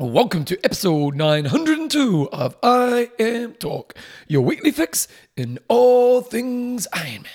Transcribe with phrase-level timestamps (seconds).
[0.00, 3.96] Welcome to episode 902 of IMTalk,
[4.28, 7.26] your weekly fix in all things Ironman.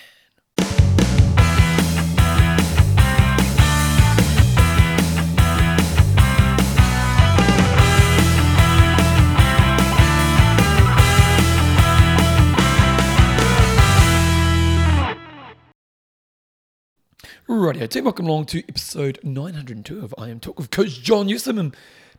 [17.50, 21.60] Rightio, team, welcome along to episode 902 of IMTalk with Coach John Newsom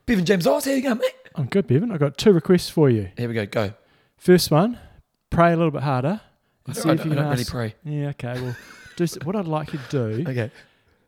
[0.06, 0.64] Bevan James Oz.
[0.64, 1.14] How you going, mate?
[1.34, 1.90] I'm good, Bevan.
[1.90, 3.08] I've got two requests for you.
[3.16, 3.72] Here we go, go.
[4.18, 4.78] First one,
[5.30, 6.20] pray a little bit harder.
[6.66, 7.74] I and don't, see if you I can don't really ask- pray.
[7.84, 8.40] Yeah, okay.
[8.40, 8.56] Well,
[8.96, 10.50] do, what I'd like you to do Okay.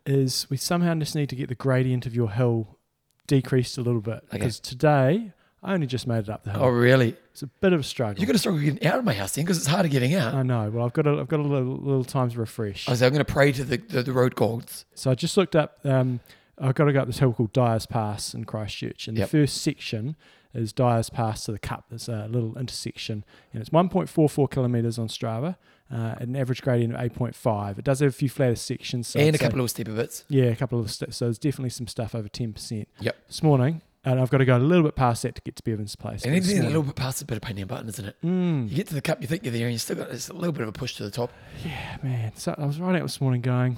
[0.06, 2.78] is we somehow just need to get the gradient of your hill
[3.26, 4.14] decreased a little bit.
[4.28, 4.38] Okay.
[4.38, 5.32] Because today,
[5.62, 6.64] I only just made it up the hill.
[6.64, 7.16] Oh, really?
[7.32, 8.18] It's a bit of a struggle.
[8.20, 10.34] You're going to struggle getting out of my house then because it's harder getting out.
[10.34, 10.70] I know.
[10.70, 12.88] Well, I've got a, I've got a little, little time to refresh.
[12.88, 14.84] I was I'm going to pray to the, the, the road gods.
[14.94, 15.78] So I just looked up.
[15.84, 16.20] Um,
[16.58, 19.30] I've got to go up this hill called Dyer's Pass in Christchurch, and Yep.
[19.30, 20.16] the first section
[20.54, 21.84] is Dyer's Pass to the Cup.
[21.90, 25.56] There's a little intersection, and it's 1.44 kilometres on Strava,
[25.92, 27.78] uh, an average gradient of 8.5.
[27.78, 29.92] It does have a few flatter sections, so and I'd a say- couple of steeper
[29.92, 30.24] bits.
[30.28, 32.86] yeah, a couple of st- so there's definitely some stuff over 10%.
[33.00, 33.16] Yep.
[33.28, 35.62] This morning, and I've got to go a little bit past that to get to
[35.62, 36.22] Bevan's place.
[36.24, 38.16] And anything a little bit past a bit of pain in the button, isn't it?
[38.24, 40.28] Mm, You get to the cup, you think you're there, and you still got it's
[40.30, 41.32] a little bit of a push to the top.
[41.64, 42.32] yeah, man.
[42.36, 43.76] So I was riding out this morning going,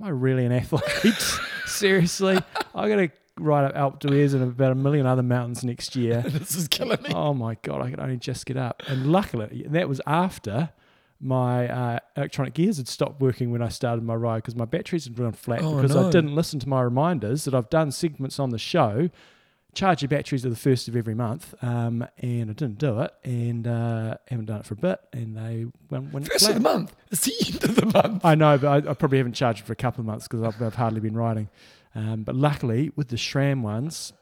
[0.00, 1.14] am I really an athlete?
[1.66, 2.38] Seriously?
[2.74, 3.08] i got to
[3.38, 6.22] ride up Alpe d'Huez and about a million other mountains next year.
[6.26, 7.10] this is killing me.
[7.14, 8.82] oh my God, I could only just get up.
[8.88, 10.70] And luckily, that was after
[11.20, 15.04] my uh, electronic gears had stopped working when I started my ride because my batteries
[15.04, 16.08] had run flat Oh, because no.
[16.08, 19.08] I didn't listen to my reminders that I've done segments on the show.
[19.76, 23.12] Charge your batteries at the first of every month, um, and I didn't do it,
[23.24, 26.56] and uh, haven't done it for a bit, and they went, went First flat.
[26.56, 26.96] of the month.
[27.12, 28.24] It's the end of the month.
[28.24, 30.42] I know, but I, I probably haven't charged it for a couple of months because
[30.42, 31.48] I've, I've hardly been riding.
[31.94, 34.12] Um, but luckily, with the SRAM ones,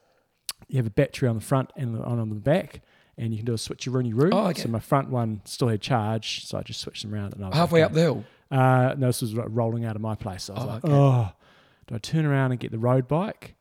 [0.69, 2.81] you have a battery on the front and on on the back,
[3.17, 4.31] and you can do a switcheroonie roo.
[4.33, 4.63] Oh, okay.
[4.63, 7.35] So my front one still had charge, so I just switched them around.
[7.35, 8.25] And I was Halfway up the hill.
[8.51, 10.45] Uh, no, this was rolling out of my place.
[10.45, 10.93] So I was Oh, like, okay.
[10.93, 11.33] oh,
[11.87, 13.55] do I turn around and get the road bike?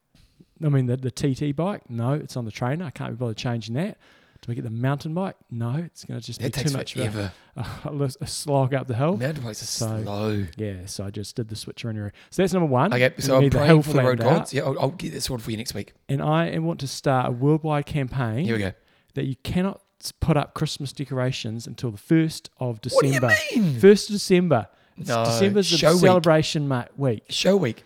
[0.63, 1.89] I mean, the, the TT bike?
[1.89, 2.85] No, it's on the trainer.
[2.85, 3.97] I can't be bothered changing that.
[4.41, 5.37] Do we get the mountain bike?
[5.49, 7.31] No, it's going to just That be too much of forever.
[7.55, 9.15] a, a, a slog up the hill.
[9.15, 10.45] Mountain bikes are So- slow.
[10.57, 12.11] Yeah, so I just did the switcheroonie.
[12.29, 12.93] So that's number one.
[12.93, 14.53] Okay, so I'm the praying hill for the road gods.
[14.53, 15.93] Yeah, I'll, I'll get this sorted for you next week.
[16.09, 18.73] And I want to start a worldwide campaign Here we go.
[19.13, 19.81] that you cannot
[20.19, 23.27] put up Christmas decorations until the 1st of December.
[23.27, 23.75] What do you mean?
[23.79, 24.67] 1st of December.
[24.97, 26.01] It's No, December's the show week.
[26.01, 27.23] celebration week.
[27.29, 27.85] Show week.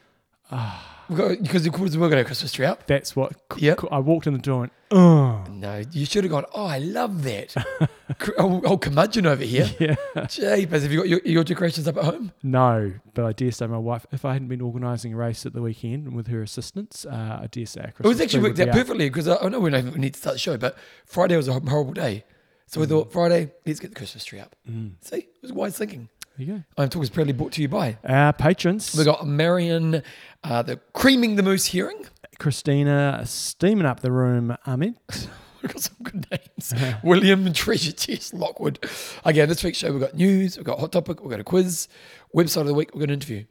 [0.51, 0.95] Ah.
[1.09, 2.85] Because of course we're going to Christmas tree up.
[2.87, 3.79] That's what Yep.
[3.91, 7.23] I walked in the door and, oh, No, you should have gone, oh, I love
[7.23, 7.53] that.
[8.19, 9.69] Cr- oh, oh, curmudgeon over here.
[9.79, 9.95] yeah.
[10.27, 12.31] Jeepers, have you got your, your decorations up at home?
[12.43, 15.53] No, but I dare say my wife, if I hadn't been organising a race at
[15.53, 18.69] the weekend with her assistance, uh, I dare say our It was actually worked out
[18.71, 21.35] perfectly because I, I know we don't even need to start the show, but Friday
[21.37, 22.23] was a horrible day.
[22.69, 22.89] So we Mm.
[22.89, 24.53] thought, Friday, let's get the Christmas tree up.
[24.69, 24.91] Mm.
[25.01, 26.09] See, it was wise thinking.
[26.37, 27.93] There you I'm talking is proudly brought to you by.
[27.93, 27.97] go.
[28.13, 28.93] Our patrons.
[28.95, 30.03] We've got Marion,
[30.47, 32.05] uh, the creaming the moose hearing.
[32.39, 34.95] Christina steaming up the room, Amit.
[35.61, 36.73] We've got some good names.
[37.03, 38.79] William Treasure Chest Lockwood.
[39.25, 41.87] Again, this week's show we've got news, we've got hot topic, we've got a quiz,
[42.33, 43.45] website of the week, we've got an interview.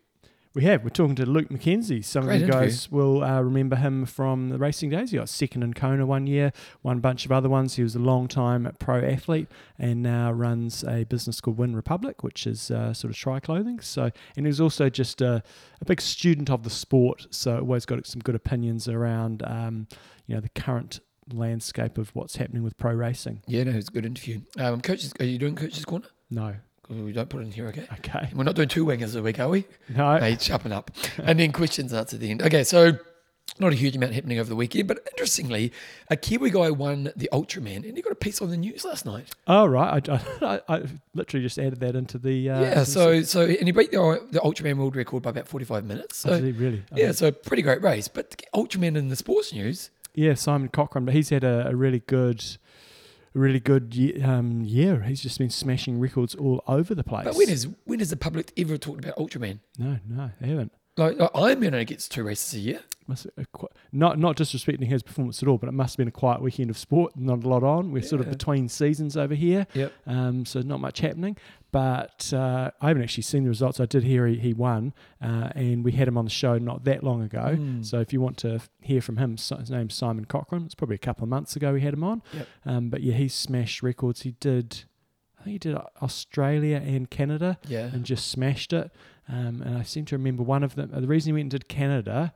[0.57, 0.85] We have.
[0.85, 2.03] We're talking to Luke McKenzie.
[2.03, 2.69] Some Great of you interview.
[2.69, 5.11] guys will uh, remember him from the racing days.
[5.11, 6.51] He got second in Kona one year,
[6.83, 7.75] won a bunch of other ones.
[7.77, 12.23] He was a long time pro athlete and now runs a business called Wyn Republic,
[12.23, 13.81] which is uh, sort of tri clothing.
[13.81, 15.43] So, and he's also just a,
[15.83, 17.27] a big student of the sport.
[17.29, 19.89] So, always got some good opinions around, um,
[20.27, 21.01] you know, the current
[21.31, 23.43] landscape of what's happening with pro racing.
[23.47, 24.41] Yeah, no, it's a good interview.
[24.59, 26.07] Um, coaches, are you doing Coach's Corner?
[26.31, 26.55] No.
[26.89, 27.87] We don't put it in here, okay?
[27.99, 28.29] Okay.
[28.35, 29.65] We're not doing two wingers a week, are we?
[29.89, 30.19] No.
[30.19, 30.91] Hey, sharpen up.
[31.19, 32.43] and then questions and answers at the end.
[32.43, 32.93] Okay, so
[33.59, 35.73] not a huge amount happening over the weekend, but interestingly,
[36.11, 39.07] a Kiwi guy won the Ultraman, and he got a piece on the news last
[39.07, 39.31] night.
[39.47, 40.09] Oh, right.
[40.09, 40.83] I, I, I
[41.15, 42.51] literally just added that into the.
[42.51, 45.65] Uh, yeah, so so and he beat the, the Ultraman world record by about forty
[45.65, 46.19] five minutes.
[46.19, 46.85] So really?
[46.93, 48.09] Oh, yeah, so pretty great race.
[48.09, 52.01] But Ultraman in the sports news, Yeah, Simon Cochrane, but he's had a, a really
[52.01, 52.45] good,
[53.37, 55.03] really good ye- um, year.
[55.03, 57.25] He's just been smashing records all over the place.
[57.25, 59.61] but when is when has the public ever talked about Ultraman?
[59.79, 60.73] no, no, they haven't.
[60.97, 62.81] Like, like Ironman only gets two races a year.
[63.09, 63.47] Must a
[63.93, 66.71] not not disrespecting his performance at all, but it must have been a quiet weekend
[66.71, 67.13] of sport.
[67.17, 67.93] Not a lot on.
[67.93, 69.93] We're sort of between seasons over here, Yep.
[70.09, 71.37] um, so not much happening.
[71.71, 73.79] But uh, I haven't actually seen the results.
[73.79, 76.83] I did hear he, he won, uh, and we had him on the show not
[76.85, 77.55] that long ago.
[77.57, 77.85] Mm.
[77.87, 80.65] So if you want to hear from him, si- his name's Simon Cochrane.
[80.65, 82.23] It's probably a couple of months ago we had him on.
[82.33, 82.49] Yep.
[82.65, 84.23] Um, but yeah, he smashed records.
[84.23, 84.85] He did,
[85.39, 87.85] I think he did Australia and Canada Yeah.
[87.93, 88.91] and just smashed it.
[89.29, 90.91] Um, and I seem to remember one of them.
[90.95, 92.33] uh, The reason he went and did Canada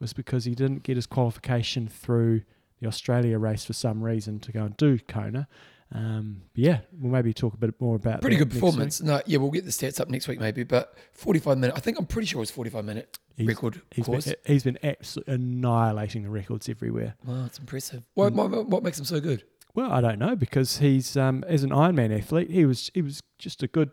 [0.00, 2.42] was because he didn't get his qualification through
[2.80, 5.46] the Australia race for some reason to go and do Kona.
[5.94, 9.00] Um, but yeah, we'll maybe talk a bit more about Pretty good performance.
[9.02, 11.76] No, yeah, we'll get the stats up next week maybe, but 45 minute.
[11.76, 13.84] I think I'm pretty sure it's 45 minute He's- record week.
[13.92, 14.24] He's course.
[14.24, 17.14] been, he's been absolutely annihilating the records everywhere.
[17.24, 18.04] Wow, it's impressive.
[18.14, 18.50] What, Mm.
[18.50, 19.44] what, what makes him so good?
[19.74, 23.22] Well, I don't know because he's um, as an Ironman athlete, he was he was
[23.38, 23.90] just a good,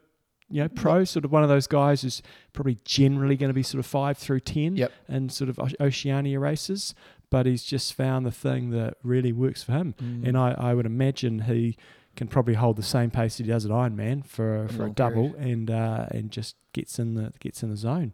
[0.49, 2.21] you know, pro sort of one of those guys who's
[2.53, 4.91] probably generally going to be sort of five through ten Yep.
[5.07, 6.93] in sort of Oceania races,
[7.29, 10.27] but he's just found the thing that really works for him, Mm.
[10.27, 11.77] and I, I would imagine he
[12.15, 15.69] can probably hold the same pace he does at Ironman for for a double and
[15.71, 18.13] uh, and just gets in the gets in the zone.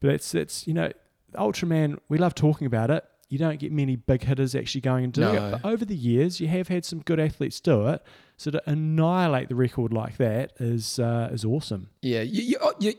[0.00, 0.92] But it's it's you know,
[1.34, 1.98] Ultraman.
[2.08, 3.04] We love talking about it.
[3.28, 5.48] You don't get many big hitters actually going and doing No.
[5.48, 5.50] it.
[5.62, 8.02] But over the years, you have had some good athletes do it.
[8.36, 11.88] So to annihilate the record like that is uh, is awesome.
[12.02, 12.94] Yeah, you, you, oh, you,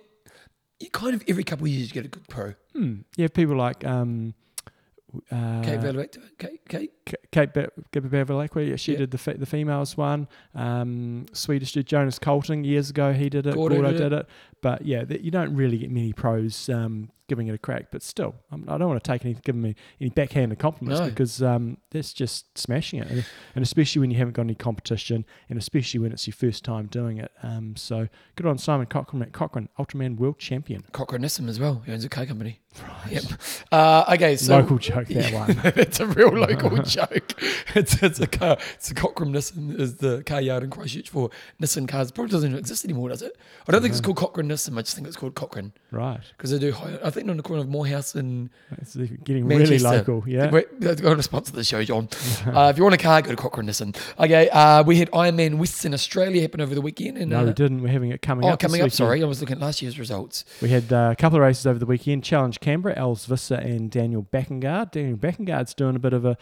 [0.80, 2.54] you kind of every couple of years you get a good pro.
[2.74, 3.02] Hmm.
[3.18, 4.34] You have people like um,
[5.32, 6.92] uh, Kate Bevilaqua, Kate, Kate.
[7.32, 8.98] Kate Be- yeah, she Yeah.
[9.00, 10.28] did the fe- the females one.
[10.54, 13.54] Um, Swedish dude Jonas Colting years ago, he did it.
[13.56, 14.28] Gordo Gordo, did did it.
[14.62, 17.88] But yeah, th- you don't really get many pros um, giving it a crack.
[17.92, 21.10] But still, I'm, I don't want to take any giving me any backhanded compliments No.
[21.10, 23.26] because um, that's just smashing it, and,
[23.56, 26.88] and especially when you haven't got any competition, and especially when it's your first time
[26.88, 27.32] doing it.
[27.44, 30.84] Um, so good on Simon Cochrane, Cochrane, Ultraman World Champion.
[30.92, 31.82] Cochrane Nissan as well.
[31.86, 32.60] He owns a car company.
[32.82, 33.12] Right.
[33.14, 33.24] Yep.
[33.72, 35.34] Uh, okay, so Local joke that
[35.64, 35.74] one.
[35.78, 37.42] it's a real local joke.
[37.74, 38.58] It's it's a car.
[38.74, 41.30] It's a Cochrane Nissan is the car yard in Christchurch for
[41.62, 42.10] Nissan cars.
[42.10, 43.38] It Probably doesn't exist anymore, does it?
[43.66, 44.78] I don't think it's called Cochrane Nissan.
[44.78, 46.20] I just think it's called Cochrane Right.
[46.36, 46.74] because they do.
[47.02, 50.24] I think on the corner of Moorhouse and It's getting really local.
[50.28, 50.52] Yeah.
[50.80, 52.10] They're going to sponsor the show, John.
[52.46, 53.96] uh, if you want a car, go to Cochrane Nissan.
[54.20, 57.18] Okay, uh, we had Ironman Western Australia happen over the weekend.
[57.18, 57.82] And, No, uh, we didn't.
[57.82, 58.60] We're having it coming Oh, up.
[58.60, 58.92] coming up.
[58.92, 60.46] Sorry, I was looking at last year's results.
[60.62, 62.24] We had uh, a couple of races over the weekend.
[62.24, 64.92] Challenge Canberra, Els Visser and Daniel Baekkegard.
[64.92, 66.38] Daniel Baekkegard's doing a bit of a,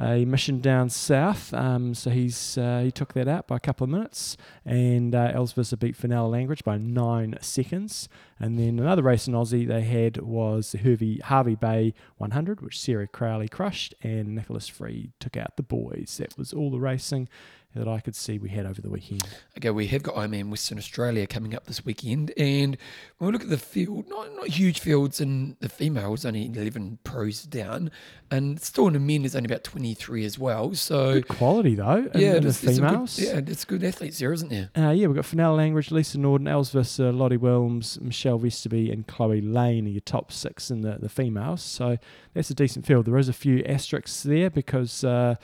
[0.00, 3.84] a mission down south, um, so he's uh, he took that out by a couple
[3.84, 8.08] of minutes, and uh, Els Visser beat Fenella Langridge by nine seconds.
[8.40, 12.80] And then another race in Aussie they had was the Hervey, Harvey Bay 100, which
[12.80, 16.16] Sarah Crowley crushed, and Nicholas Free took out the boys.
[16.18, 17.28] That was all the racing
[17.78, 19.22] that I could see we had over the weekend.
[19.56, 22.76] Okay, we have got Ironman Western Australia coming up this weekend, and
[23.18, 26.98] when we look at the field, not not huge fields in the females, only eleven
[27.04, 27.90] pros down,
[28.30, 30.74] and still in the men is only about twenty three as well.
[30.74, 32.08] So Good quality though.
[32.12, 33.16] In, yeah, in the there's some females.
[33.16, 34.70] Good, yeah, it's good athletes there, isn't there?
[34.76, 39.40] Uh, yeah, we've got Fenella Langridge, Lisa Norden, uh, Lotte Wilms, Michelle Vesterby, and Chloe
[39.40, 41.62] Lane are your top six in the, the females.
[41.62, 41.98] So
[42.34, 43.06] that's a decent field.
[43.06, 45.36] There is a few asterisks there because uh,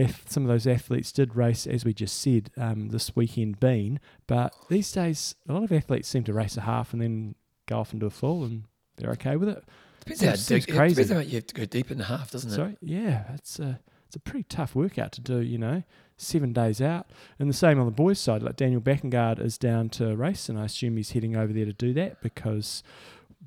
[0.00, 4.00] if some of those athletes did race, as we just said, um, this weekend been,
[4.26, 7.34] but these days a lot of athletes seem to race a half and then
[7.66, 8.64] go off into a full and
[8.96, 9.62] they're okay with it.
[10.00, 10.94] Depends how deep, crazy.
[10.94, 12.54] Depends how you have to go deep in the half, doesn't it?
[12.54, 15.40] So yeah, it's a it's a pretty tough workout to do.
[15.40, 15.82] You know,
[16.16, 18.42] seven days out, and the same on the boys' side.
[18.42, 21.72] Like Daniel Baekkegard is down to race, and I assume he's heading over there to
[21.72, 22.82] do that because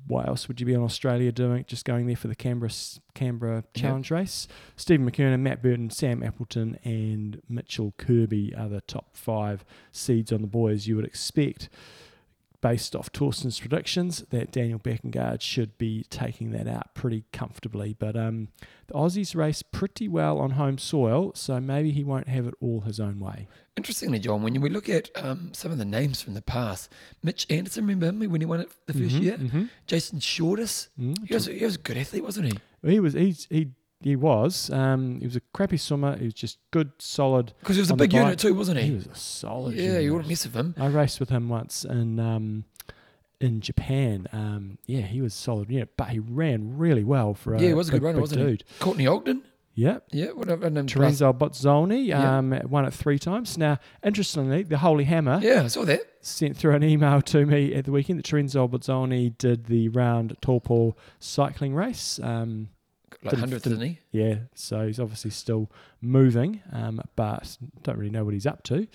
[0.06, 1.64] what else would you be in Australia doing?
[1.66, 2.70] Just going there for the Canberra
[3.14, 3.64] Canberra.
[3.74, 4.48] Challenge race.
[4.76, 10.42] Stephen McKernan, Matt Burton, Sam Appleton, and Mitchell Kirby are the top five seeds on
[10.42, 10.86] the boys.
[10.86, 11.68] You would expect.
[12.60, 17.94] Based off Thorsten's predictions, that Daniel Baekkegard should be taking that out pretty comfortably.
[17.98, 18.48] But um,
[18.86, 22.80] the Aussies race pretty well on home soil, so maybe he won't have it all
[22.80, 23.48] his own way.
[23.76, 26.90] Interestingly, John, when we look at um, some of the names from the past,
[27.24, 29.36] Mitch Anderson, remember him when he won it the 1st Mhm, year?
[29.38, 29.68] mhm.
[29.88, 31.26] Jason Shortis, Mm.
[31.26, 32.58] he was, he was a good athlete, wasn't he?
[32.88, 36.16] He was he's, he he was um, he was a crappy swimmer.
[36.16, 37.52] He was just good, solid.
[37.60, 38.86] Because he was a big unit too, wasn't he?
[38.88, 39.74] He was a solid.
[39.74, 40.12] yeah, you unit.
[40.12, 40.74] wouldn't mess with him.
[40.78, 42.64] I raced with him once in um,
[43.40, 44.28] in Japan.
[44.32, 45.68] Um, yeah, he was solid.
[45.70, 48.48] Yeah, but he ran really well for a Yeah, he was a good runner, wasn't
[48.50, 48.58] he?
[48.78, 49.42] Courtney Ogden,
[49.76, 50.04] Yep.
[50.12, 50.66] yeah, whatever.
[50.66, 52.38] And then Terenzo Bozzone Yeah.
[52.38, 53.58] um, won it three times.
[53.58, 56.00] Now, interestingly, the Holy Hammer yeah, I saw that.
[56.20, 60.36] sent through an email to me at the weekend that Terenzo Bozzone did the round
[60.40, 62.20] Taupo cycling race.
[62.22, 62.68] Um,
[63.24, 63.98] Like hundredth, didn't- he?
[64.12, 68.86] yeah, so he's obviously still moving, um, but don't really know what he's up to.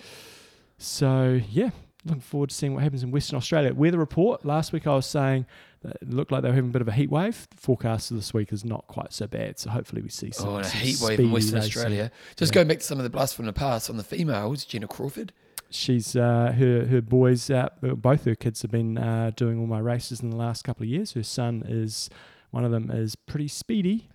[0.78, 1.70] So, yeah,
[2.04, 3.74] looking forward to seeing what happens in Western Australia.
[3.74, 5.46] Weather report last week I was saying
[5.84, 7.46] it looked like they were having a bit of a heat wave.
[7.50, 10.48] The forecast for this week is not quite so bad, so hopefully we see some,
[10.48, 11.68] Oh, and a heat wave in Western racing.
[11.68, 12.10] Australia.
[12.36, 12.54] Just Yeah.
[12.56, 15.32] going back to some of the blasts from the past on the females, Gina Crawford.
[15.72, 19.78] She's uh, her her boys, uh, both her kids have been uh, doing all my
[19.78, 21.12] races in the last couple of years.
[21.12, 22.10] Her son is
[22.50, 24.08] one of them is pretty speedy.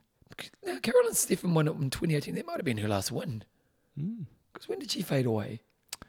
[0.66, 2.36] Now, Caroline Steffen won it in 2018.
[2.36, 3.44] That might have been her last win.
[3.98, 4.26] Mm.
[4.52, 5.62] Because when did she fade away?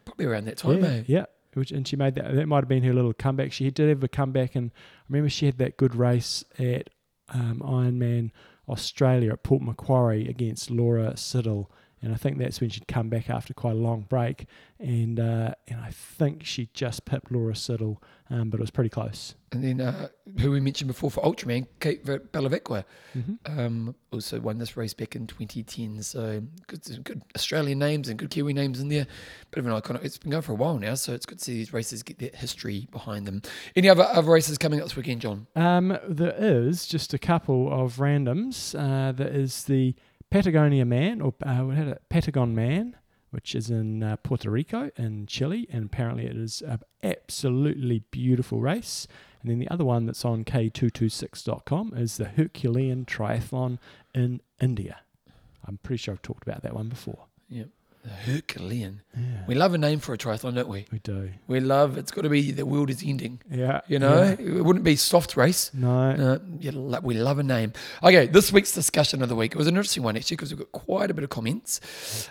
[0.05, 1.03] Probably around that time, yeah, eh?
[1.07, 1.25] yeah.
[1.57, 2.35] Which, and she made that.
[2.35, 3.51] That might have been her little comeback.
[3.51, 6.91] She did have a comeback, and I remember she had that good race at
[7.31, 8.31] um, Ironman
[8.69, 11.71] Australia at Port Macquarie against Laura Siddall.
[12.03, 14.47] And I think that's when she'd come back after quite a long break.
[14.79, 18.91] And uh, and I think she just pipped Laura Siddall, um, but it was pretty
[18.91, 19.35] close.
[19.51, 20.09] And then uh,
[20.41, 22.85] who we mentioned before for Ultraman, Kate Bevilaqua,
[23.17, 23.59] Mm-hmm.
[23.59, 26.03] um, also won this race back in 2010.
[26.03, 29.07] So good, good Australian names and good Kiwi names in there.
[29.51, 30.05] Bit of an iconic.
[30.05, 32.19] It's been going for a while now, so it's good to see these races get
[32.19, 33.41] that history behind them.
[33.75, 35.47] Any other other races coming up this weekend, John?
[35.57, 38.75] Um, there is just a couple of randoms.
[38.79, 39.95] Uh, there is the
[40.31, 42.03] Patagonia Man, or uh, what had it?
[42.11, 42.97] Patagon Man,
[43.31, 48.61] which is in uh, Puerto Rico in Chile, and apparently it is an absolutely beautiful
[48.61, 49.07] race.
[49.41, 53.79] And then the other one that's on K226.com is the Herculean Triathlon
[54.15, 55.01] in India.
[55.67, 57.27] I'm pretty sure I've talked about that one before.
[58.11, 59.01] Herculean.
[59.17, 60.87] Yeah, We love a name for a triathlon, don't we?
[60.93, 61.31] we do.
[61.47, 61.97] We love.
[61.99, 63.41] It's got to be the world is ending.
[63.51, 64.37] Yeah, You know, yeah.
[64.39, 65.71] it wouldn't be soft race.
[65.75, 66.11] No.
[66.11, 66.39] Uh,
[66.73, 67.73] lo- we love a name.
[68.03, 69.53] Okay, this week's discussion of the week.
[69.53, 71.81] It was an interesting one actually because we've got quite a bit of comments.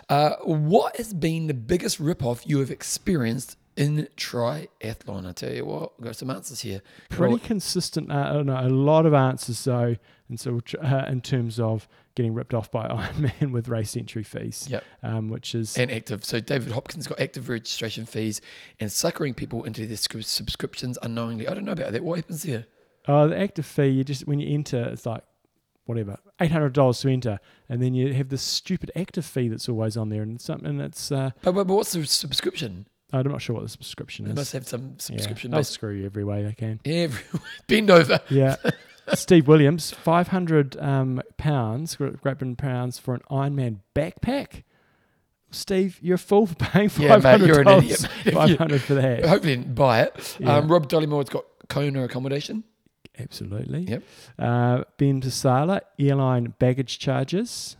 [0.08, 5.26] Uh, what has been the biggest rip-off you have experienced in triathlon?
[5.28, 6.82] I tell you what, got some answers here.
[7.10, 8.10] pretty consistent.
[8.10, 9.96] Uh, I don't know, a lot of answers though,
[10.28, 14.66] and so uh, in terms of getting ripped off by Ironman with race entry fees,
[14.68, 14.82] Yep.
[15.04, 16.24] um, which is And active.
[16.24, 18.40] So David Hopkins got active registration fees
[18.80, 21.46] and suckering people into their subscriptions unknowingly.
[21.46, 22.02] I don't know about that.
[22.02, 22.66] What happens here?
[23.06, 23.86] uh, the active fee.
[23.86, 25.22] You just when you enter, it's like
[25.84, 29.68] whatever eight hundred dollars to enter, and then you have this stupid active fee that's
[29.68, 32.86] always on there, and something that's uh, But, but, but what's the subscription?
[33.12, 34.36] I'm not sure what the subscription They is.
[34.36, 36.80] must have some Yeah, subscription they'll screw you every way they can.
[36.84, 37.22] Every
[37.68, 38.20] bend over.
[38.28, 38.56] Yeah.
[39.14, 44.62] Steve Williams, five hundred um, pounds, Great Britain pounds for an Ironman backpack.
[45.50, 48.00] Steve, you're a fool for paying Yeah, five mate, you're an idiot.
[48.32, 49.24] Five hundred for that.
[49.24, 50.36] Hopefully didn't buy it.
[50.40, 50.56] Yeah.
[50.56, 52.64] Um, Rob Dollymore has got Kona accommodation.
[53.18, 53.82] Absolutely.
[53.82, 54.02] Yep.
[54.38, 57.76] Uh, ben Pasala, airline baggage charges.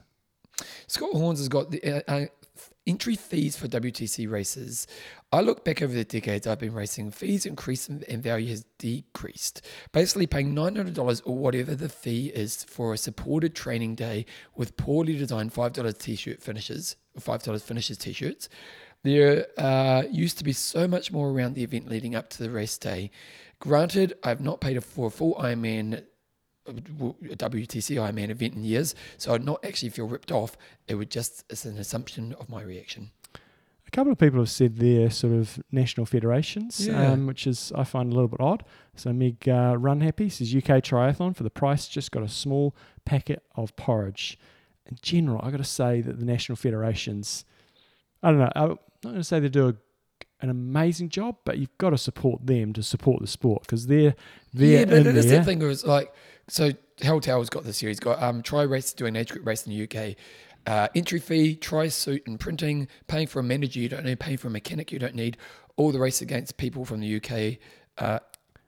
[0.87, 2.27] Scott Horns has got the uh, uh,
[2.87, 4.87] entry fees for WTC races.
[5.33, 8.65] I look back over the decades I've been racing, fees increased and and value has
[8.79, 9.63] decreased.
[9.93, 15.17] Basically, paying $900 or whatever the fee is for a supported training day with poorly
[15.17, 18.49] designed $5 t shirt finishes, $5 finishes t shirts.
[19.03, 22.51] There uh, used to be so much more around the event leading up to the
[22.51, 23.11] race day.
[23.61, 26.05] Granted, I've not paid for a full Ironman
[26.69, 26.73] a
[27.37, 30.57] WTC Ironman event in years, so I'd not actually feel ripped off.
[30.89, 33.11] It would just it's an assumption of my reaction.
[33.87, 37.13] A couple of people have said they're sort of national federations, Yeah.
[37.13, 38.65] um, which is I find a little bit odd.
[38.97, 42.75] So Meg uh, Run Happy says UK Triathlon for the price just got a small
[43.05, 44.39] packet of porridge.
[44.87, 47.45] In general, I got to say that the national federations,
[48.23, 49.75] I don't know, I'm not going to say they do a,
[50.41, 54.15] an amazing job, but you've got to support them to support the sport because they're
[54.53, 56.13] they're yeah, but it is that thing where it's like
[56.49, 56.73] so.
[57.03, 57.91] Hell Tower's got this year.
[57.91, 60.17] He's got um, try race doing an age group race in the UK.
[60.67, 64.39] Uh, entry fee, tri suit and printing, paying for a manager you don't need, paying
[64.39, 65.37] for a mechanic you don't need,
[65.77, 67.59] all the race against people from the UK
[67.99, 68.19] uh,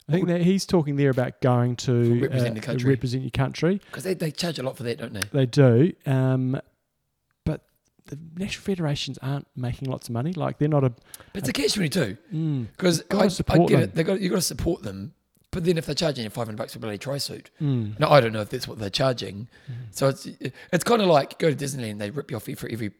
[0.08, 2.90] I think that he's talking there about going to represent uh, the country.
[2.90, 3.80] represent your country.
[3.86, 5.22] because they, they charge a lot for that, don't they?
[5.32, 6.58] They do, um,
[7.44, 7.62] but
[8.06, 10.32] the national federations aren't making lots of money.
[10.32, 10.90] Like they're not a.
[11.32, 12.16] But it's a catch twenty two.
[12.32, 13.80] Mm, Because Gotta I, I get them.
[13.80, 13.94] it.
[13.94, 15.12] They got you got to support them.
[15.50, 17.98] But then if they're charging you five hundred bucks for a bloody tri suit, mm,
[17.98, 19.48] now I don't know if that's what they're charging.
[19.70, 19.74] Mm.
[19.90, 20.26] So it's
[20.72, 22.92] it's kind of like go to Disneyland, they rip you off for every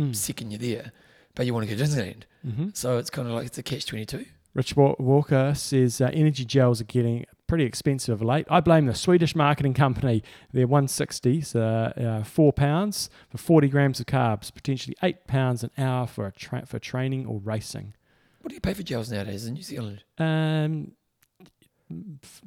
[0.00, 0.92] mm, second you're there,
[1.34, 2.22] but you want to go to Disneyland.
[2.46, 2.76] mhm.
[2.76, 4.24] So it's kind of like it's a catch twenty two.
[4.54, 8.46] Rich Walker says uh, energy gels are getting pretty expensive of late.
[8.48, 10.22] I blame the Swedish marketing company.
[10.50, 11.58] They're 160s, uh,
[12.00, 16.32] uh, four pounds for 40 grams of carbs, potentially eight pounds an hour for a
[16.32, 17.92] tra- for training or racing.
[18.40, 20.04] What do you pay for gels nowadays in New Zealand?
[20.16, 20.92] Um,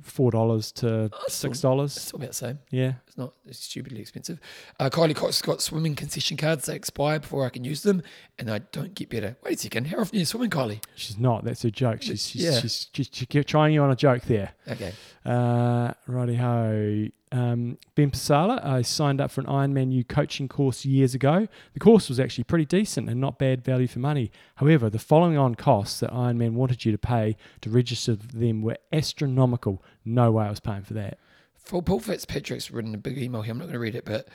[0.01, 1.95] four dollars to Oh, six dollars.
[1.95, 2.59] it's about the same.
[2.71, 2.93] Yeah.
[3.07, 4.39] It's not it's stupidly expensive.
[4.79, 6.65] Uh, Kylie Cox got swimming concession cards.
[6.65, 8.01] They expire before I can use them,
[8.37, 9.37] and I don't get better.
[9.43, 9.87] Wait a second.
[9.87, 10.83] How often are you swimming, Kylie?
[10.95, 11.43] She's not.
[11.45, 12.01] That's her joke.
[12.01, 12.59] She's she's, Yeah.
[12.59, 14.53] she's, she's, she's trying you on a joke there.
[14.67, 14.93] Okay.
[15.25, 17.07] Uh, righty ho.
[17.31, 21.47] Um, ben Pasala, I signed up for an Ironman U coaching course years ago.
[21.73, 24.31] The course was actually pretty decent and not bad value for money.
[24.55, 28.77] However, the following on costs that Ironman wanted you to pay to register them were
[28.91, 29.83] astronomical.
[30.03, 31.19] No way I was paying for that.
[31.55, 33.51] For Paul Fitzpatrick's written a big email here.
[33.51, 34.27] I'm not going to read it, but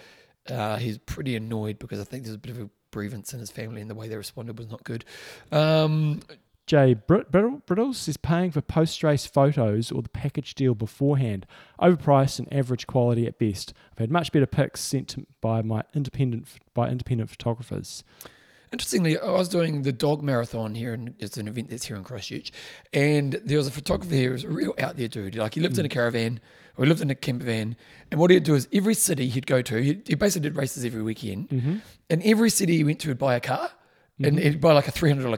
[0.48, 3.50] uh, he's pretty annoyed because I think there's a bit of a grievance in his
[3.50, 5.04] family, and the way they responded was not good.
[5.50, 6.20] Um,
[6.66, 11.46] Jay Brittle- Brittles is paying for post race photos or the package deal beforehand.
[11.80, 13.74] Overpriced and average quality at best.
[13.92, 18.02] I've had much better pics sent by my independent by independent photographers.
[18.72, 22.02] Interestingly, I was doing the dog marathon here, and it's an event that's here in
[22.02, 22.50] Christchurch,
[22.92, 25.36] and there was a photographer here, who was a real out there dude.
[25.36, 25.92] Like he lived in a mm.
[25.92, 26.40] caravan,
[26.76, 27.76] or he lived in a camper van,
[28.10, 30.84] and what he'd do is every city he'd go to, he, he basically did races
[30.84, 31.76] every weekend, mm-hmm.
[32.10, 33.70] and every city he went to, he'd buy a car,
[34.18, 34.38] and mm-hmm.
[34.38, 35.28] he'd buy like a three hundred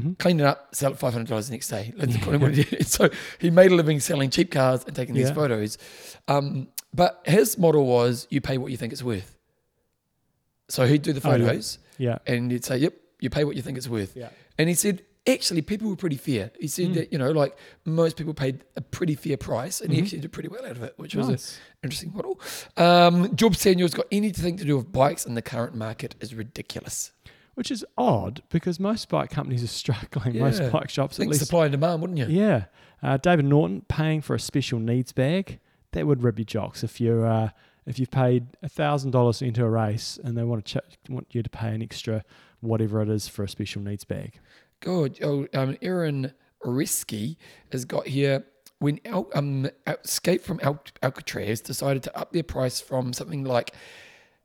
[0.00, 0.14] car.
[0.18, 1.92] Clean it up, sell it five hundred dollars the next day.
[1.96, 2.86] That's of what he did.
[2.88, 5.78] So he made a living selling cheap cars and taking these photos.
[6.28, 9.36] Um, but his model was you pay what you think it's worth.
[10.68, 11.46] So he'd do the Oh, yeah.
[11.46, 12.18] photos Yeah.
[12.26, 14.30] and he'd say, "Yep, you pay what you think it's worth." Yeah.
[14.58, 16.50] And he said, actually, people were pretty fair.
[16.60, 16.94] He said Mm.
[16.94, 20.32] that you know, like most people paid a pretty fair price, and he actually did
[20.32, 21.58] pretty well out of it, which was an Mm-hmm.
[21.84, 22.40] Interesting model.
[22.76, 27.12] Um, Job Samuel's got anything to do with bikes, and the current market is ridiculous.
[27.54, 30.38] Which is odd because most bike companies are struggling.
[30.38, 31.40] Most bike shops, at least.
[31.40, 32.26] supply and demand, wouldn't you?
[32.26, 32.64] Yeah.
[33.02, 35.58] Uh, David Norton paying for a special needs bag.
[35.92, 37.50] That would rib your jocks if you're uh,
[37.84, 41.42] if you've paid thousand dollars into a race and they want to ch- want you
[41.42, 42.24] to pay an extra
[42.60, 44.38] whatever it is for a special needs bag.
[44.80, 45.18] Good.
[45.22, 46.32] Oh, um, Aaron
[46.64, 47.36] Risky
[47.72, 48.44] has got here
[48.78, 53.74] when Al, um, Escape from Al, Alcatraz decided to up their price from something like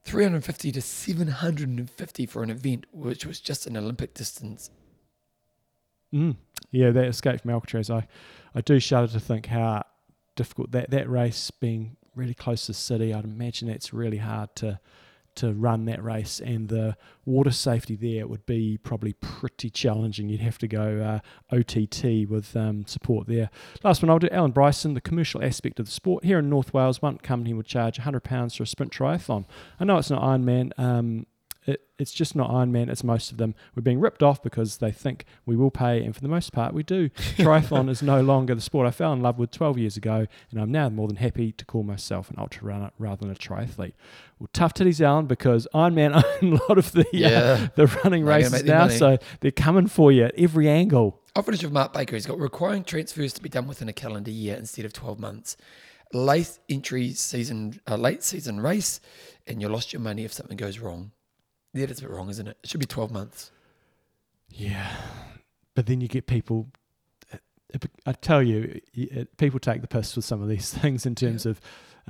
[0.04, 4.70] 350 to 750 for an event, which was just an Olympic distance.
[6.12, 6.36] Mm.
[6.70, 7.90] Yeah, that escape from Alcatraz.
[7.90, 8.06] I,
[8.54, 9.84] I do shudder to think how
[10.36, 13.12] difficult that that race being really close to the city.
[13.12, 14.80] I'd imagine that's really hard to
[15.38, 20.28] to run that race, and the water safety there would be probably pretty challenging.
[20.28, 21.20] You'd have to go
[21.52, 23.50] uh, OTT with um, support there.
[23.82, 24.28] Last one I'll do.
[24.30, 27.02] Alan Bryson, the commercial aspect of the sport here in North Wales.
[27.02, 29.44] One company would charge £100 for a sprint triathlon.
[29.80, 30.78] I know it's not Ironman.
[30.78, 31.26] Um,
[31.68, 32.88] it, it's just not Ironman.
[32.88, 33.54] It's most of them.
[33.74, 36.72] We're being ripped off because they think we will pay, and for the most part,
[36.72, 37.10] we do.
[37.36, 40.60] Triathlon is no longer the sport I fell in love with 12 years ago, and
[40.60, 43.92] I'm now more than happy to call myself an ultra runner rather than a triathlete.
[44.38, 48.36] Well, tough titties, Alan, because Ironman own a lot of the uh, the running They're
[48.36, 51.20] races now, so they're coming for you at every angle.
[51.36, 52.16] I'll finish with Mark Baker.
[52.16, 55.56] He's got requiring transfers to be done within a calendar year instead of 12 months.
[56.14, 59.00] Late entry season, uh, late season race,
[59.46, 61.12] and you lost your money if something goes wrong.
[61.74, 62.56] Yeah, that's a bit wrong, isn't it?
[62.62, 63.50] It should be 12 months.
[64.50, 64.90] Yeah,
[65.74, 66.68] but then you get people.
[68.06, 68.80] I tell you,
[69.36, 71.60] people take the piss with some of these things in terms of.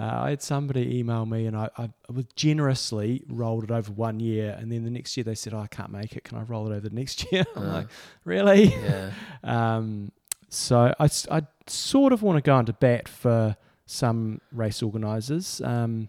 [0.00, 4.20] Uh, I had somebody email me, and I, I was generously rolled it over one
[4.20, 6.22] year, and then the next year they said, oh, "I can't make it.
[6.22, 7.88] Can I roll it over the next year?" I'm Uh, like,
[8.24, 9.11] "Really?" Yeah.
[9.42, 10.12] Um,
[10.48, 11.09] so I
[11.66, 13.56] sort of want to go into bat for
[13.87, 15.61] some race organisers.
[15.62, 16.09] Um,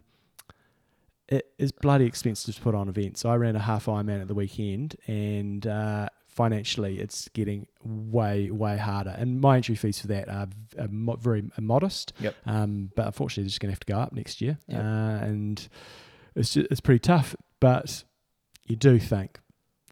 [1.29, 3.23] it is bloody expensive to put on events.
[3.23, 8.77] I ran a half Ironman at the weekend, and uh, financially, it's getting way way
[8.77, 9.15] harder.
[9.17, 10.47] And my entry fees for that are,
[10.79, 12.13] are mo- very modest.
[12.19, 12.35] Yep.
[12.45, 14.79] Um, but unfortunately, they're just going to have to go up next year, Yep.
[14.83, 15.69] uh, and
[16.35, 17.35] it's just, it's pretty tough.
[17.59, 18.03] But
[18.65, 19.39] you do think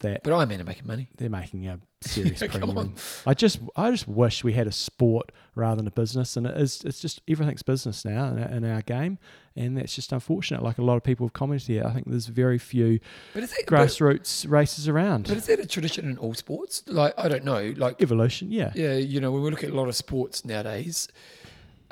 [0.01, 1.09] that But I'm in making money.
[1.17, 2.95] they're making a serious Come premium.
[3.25, 6.55] I just I just wish we had a sport rather than a business, and it
[6.57, 9.17] is it's just everything's business now in our, in our game,
[9.55, 10.61] and that's just unfortunate.
[10.61, 12.99] Like a lot of people have commented here, I think there's very few
[13.33, 15.27] But is that, but, grassroots races around.
[15.27, 16.83] but is that a tradition in all sports?
[16.87, 17.73] Like, I don't know.
[17.75, 21.07] Like, Evolution, yeah, yeah, you know, when we look at a lot of sports nowadays,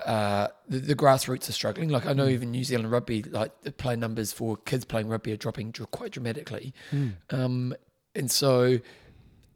[0.05, 1.89] uh, the, the grassroots are struggling.
[1.89, 2.31] Like, I know Mm.
[2.31, 5.89] even New Zealand rugby, like the play numbers for kids playing rugby are dropping dr-
[5.91, 6.73] quite dramatically.
[6.91, 7.13] Mm.
[7.31, 7.73] Um,
[8.15, 8.80] and so,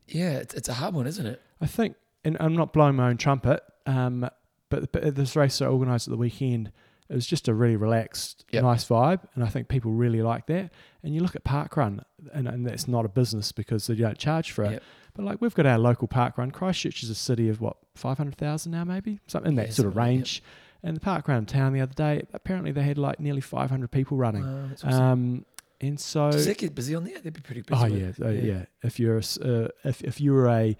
[0.08, 1.42] yeah, it's, it's a hard one, isn't it?
[1.62, 4.30] I think, and I'm not blowing my own trumpet, um,
[4.70, 6.72] but, but this race I organised at the weekend,
[7.10, 8.64] it was just a really relaxed, Yep.
[8.64, 10.72] nice vibe, and I think people really like that.
[11.04, 14.52] And you look at Parkrun, and, and that's not a business because they don't charge
[14.52, 14.72] for it.
[14.74, 14.84] Yep.
[15.16, 16.54] But like we've got our local parkrun.
[16.54, 19.74] Christchurch is a city of what five hundred thousand now, maybe something in that Yeah,
[19.74, 20.18] sort of something like that.
[20.18, 20.44] range.
[20.84, 24.18] And the parkrun town the other day, apparently they had like nearly five hundred people
[24.18, 24.44] running.
[24.46, 24.90] Wow, awesome.
[24.94, 25.46] Um,
[25.82, 27.16] and so Does that get busy on there?
[27.16, 27.82] That'd be pretty busy.
[27.82, 28.66] Oh yeah, uh, yeah.
[28.84, 30.76] If you're a, uh, if if you were a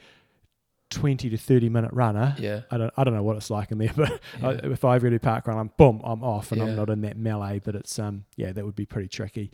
[0.90, 2.62] twenty to thirty minute runner, Yeah.
[2.72, 5.10] I don't I don't know what it's like in there, but I, if I ever
[5.10, 6.68] do park run, I'm boom, I'm off, and Yeah.
[6.68, 7.60] I'm not in that melee.
[7.64, 9.52] But it's um yeah, that would be pretty tricky.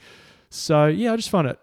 [0.49, 1.59] So yeah, I just find it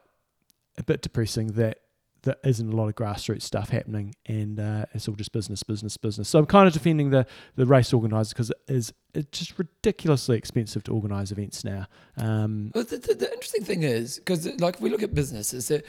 [0.79, 1.79] a bit depressing that
[2.23, 5.97] there isn't a lot of grassroots stuff happening, and uh, it's all just business, business,
[5.97, 6.29] business.
[6.29, 10.37] So I'm kind of defending the the race organisers because it is it's just ridiculously
[10.39, 11.87] expensive to organize events now.
[12.17, 15.53] Um, Well, the, the, the interesting thing is because, like, if we look at business,
[15.53, 15.85] is that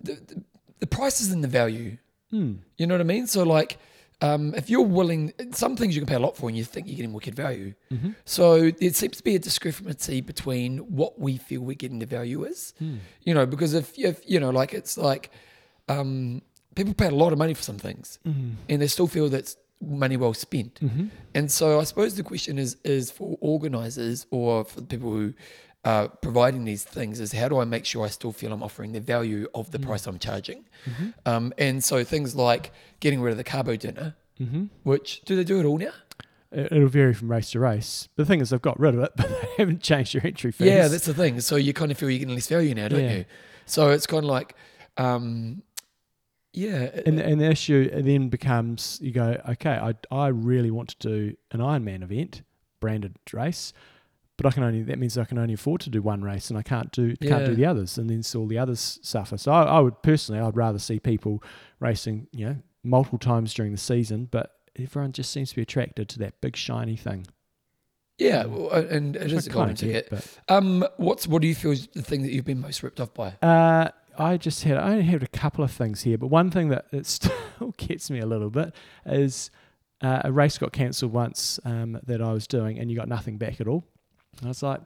[0.00, 0.42] the, the
[0.80, 1.98] the price is in the value.
[2.30, 3.26] hmm, You know what I mean?
[3.26, 3.78] So, like,
[4.20, 6.86] um, if you're willing, some things you can pay a lot for, and you think
[6.86, 7.74] you're getting wicked value.
[7.92, 12.06] mhm, So there seems to be a discrepancy between what we feel we're getting the
[12.06, 12.72] value is.
[12.78, 12.96] hmm.
[13.22, 15.30] You know, because if if you know, like, it's like
[15.88, 16.42] um,
[16.74, 18.52] people pay a lot of money for some things, Mhm.
[18.68, 20.80] and they still feel that's money well spent.
[20.80, 21.10] Mhm.
[21.34, 25.34] And so I suppose the question is is for organisers or for the people who
[25.84, 28.92] uh, providing these things is how do I make sure I still feel I'm offering
[28.92, 30.64] the value of the price I'm charging?
[31.26, 34.64] Um, and so things like getting rid of the carbo dinner, Mm-hmm.
[34.82, 35.92] which do they do it all now?
[36.50, 38.08] It- It'll vary from race to race.
[38.16, 40.66] The thing is, they've got rid of it, but they haven't changed your entry fees.
[40.66, 41.40] Yeah, that's the thing.
[41.40, 43.16] So you kind of feel you're getting less value now, don't Yeah.
[43.18, 43.24] you?
[43.66, 44.54] So it's kind of like,
[44.96, 45.62] um,
[46.52, 50.96] yeah, and and the issue then becomes you go okay I, I really want to
[51.08, 52.42] do an Ironman event
[52.80, 53.72] branded race
[54.36, 56.58] but I can only that means I can only afford to do one race and
[56.58, 59.52] I can't do can't do the others and then so all the others suffer so
[59.52, 61.42] I, I would personally I'd rather see people
[61.80, 66.08] racing you know multiple times during the season but everyone just seems to be attracted
[66.10, 67.26] to that big shiny thing
[68.18, 70.38] yeah, well, and it which is I a kinda get, ticket.
[70.48, 73.12] Um, what's what do you feel is the thing that you've been most ripped off
[73.12, 73.34] by?
[73.42, 76.68] Uh, I just had I only had a couple of things here, but one thing
[76.68, 77.32] that it still
[77.76, 79.50] gets me a little bit is
[80.00, 83.36] uh, a race got cancelled once um, that I was doing, and you got nothing
[83.36, 83.84] back at all.
[84.38, 84.80] And I was like,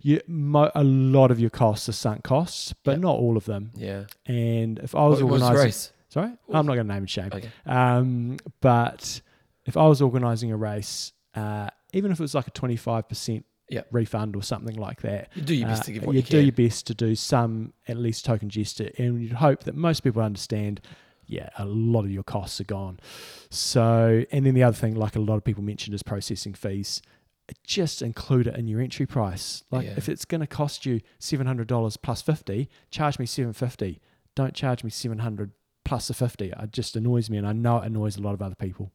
[0.00, 3.00] you, mo- a lot of your costs are sunk costs, but Yep.
[3.00, 3.70] not all of them.
[3.76, 5.92] Yeah, And if I was what was the organising, race?
[6.08, 7.30] sorry, I'm not going to name and shame.
[7.32, 9.20] Okay, Um, but
[9.64, 13.86] if I was organising a race, uh, even if it was like a 25% Yep.
[13.90, 16.40] refund or something like that, you do your best uh, to give you you, do
[16.40, 20.20] your best to do some at least token gesture, and you'd hope that most people
[20.20, 20.80] understand.
[21.26, 22.98] Yeah, a lot of your costs are gone.
[23.48, 27.00] So, and then the other thing, like a lot of people mentioned, is processing fees.
[27.66, 29.62] Just include it in your entry price.
[29.70, 29.94] Like Yeah.
[29.96, 34.00] if it's going to cost you seven hundred dollars plus fifty, charge me seven fifty.
[34.34, 35.50] Don't charge me seven hundred
[35.84, 36.50] plus the fifty.
[36.50, 38.92] It just annoys me, and I know it annoys a lot of other people.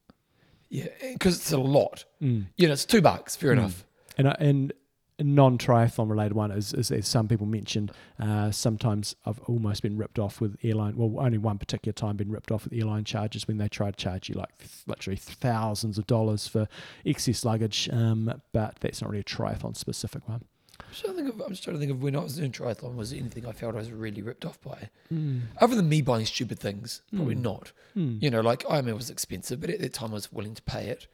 [0.70, 2.06] Yeah, because it's a lot.
[2.22, 2.48] Mm.
[2.58, 3.36] You know, it's two bucks.
[3.36, 3.58] Fair Mm.
[3.60, 3.86] enough.
[4.18, 4.74] And I- and
[5.20, 7.92] a non-triathlon related one is, is as some people mentioned.
[8.20, 10.96] Uh, sometimes I've almost been ripped off with airline.
[10.96, 13.98] Well, only one particular time been ripped off with airline charges when they try to
[13.98, 16.68] charge you like th- literally thousands of dollars for
[17.06, 17.90] excess luggage.
[17.92, 20.44] Um, but that's not really a triathlon specific one.
[20.80, 21.42] I'm just trying to think of.
[21.42, 22.94] I'm just trying to think of when I was doing triathlon.
[22.96, 24.90] Was there anything I felt I was really ripped off by?
[25.12, 25.42] Mm.
[25.60, 27.42] Other than me buying stupid things, probably Mm.
[27.42, 27.72] not.
[27.98, 28.22] Mm.
[28.22, 30.54] You know, like I mean, it was expensive, but at that time I was willing
[30.54, 31.08] to pay it.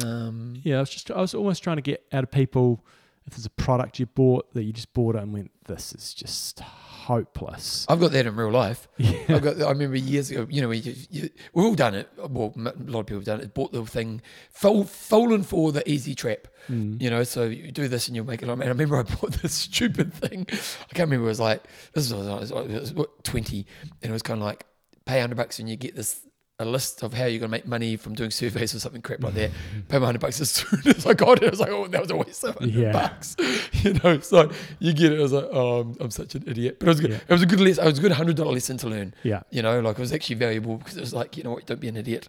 [0.00, 2.84] Um, Yeah, I was just I was almost trying to get out of people
[3.26, 6.12] if there's a product you bought that you just bought it and went, this is
[6.12, 7.86] just hopeless.
[7.88, 8.88] I've got that in real life.
[8.98, 9.18] Yeah.
[9.28, 9.62] I've got.
[9.62, 10.46] I remember years ago.
[10.50, 12.10] You know, we you, we've all done it.
[12.16, 13.54] Well, a lot of people have done it.
[13.54, 16.48] Bought the thing, fall, fallen for the easy trap.
[16.68, 17.00] Mm.
[17.00, 18.48] You know, so you do this and you'll make it.
[18.48, 20.46] And I remember I bought this stupid thing.
[20.50, 21.26] I can't remember.
[21.26, 23.66] It was like this was, I was, I was what, twenty,
[24.02, 24.66] and it was kind of like
[25.06, 26.20] pay hundred bucks and you get this
[26.60, 29.20] a list of how you're going to make money from doing surveys or something crap
[29.22, 29.50] like that.
[29.88, 31.46] Pay my hundred bucks as soon as I got it.
[31.46, 32.92] I was like, oh, that was a always seven hundred Yeah.
[32.92, 33.36] bucks.
[33.84, 35.18] You know, so you get it.
[35.18, 36.78] I was like, oh, I'm, I'm such an idiot.
[36.78, 37.10] But it was good.
[37.10, 37.16] Yeah.
[37.28, 37.84] It was a good lesson.
[37.84, 39.12] It was a good hundred dollar lesson to learn.
[39.24, 39.42] Yeah.
[39.50, 41.80] You know, like it was actually valuable because it was like, you know what, don't
[41.80, 42.26] be an idiot.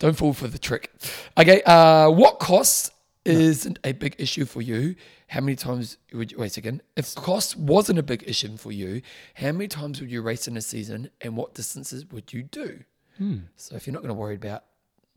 [0.00, 0.92] Don't fall for the trick.
[1.38, 2.90] Okay, uh, what costs
[3.24, 4.96] isn't a big issue for you?
[5.28, 6.82] How many times would you, wait a second.
[6.96, 9.00] If cost wasn't a big issue for you,
[9.34, 12.80] how many times would you race in a season and what distances would you do?
[13.18, 13.38] Hmm.
[13.56, 14.64] So if you're not going to worry about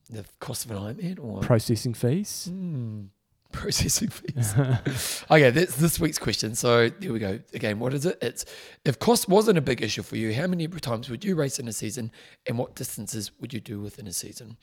[0.10, 2.48] the cost of an Ironman or Processing fees.
[2.50, 3.04] Hmm,
[3.52, 5.24] processing fees.
[5.30, 6.56] okay, that's this week's question.
[6.56, 7.40] So there we go.
[7.54, 8.18] Again, what is it?
[8.22, 8.46] It's
[8.86, 11.68] if cost wasn't a big issue for you, how many times would you race in
[11.68, 12.12] a season
[12.46, 14.58] and what distances would you do within a season?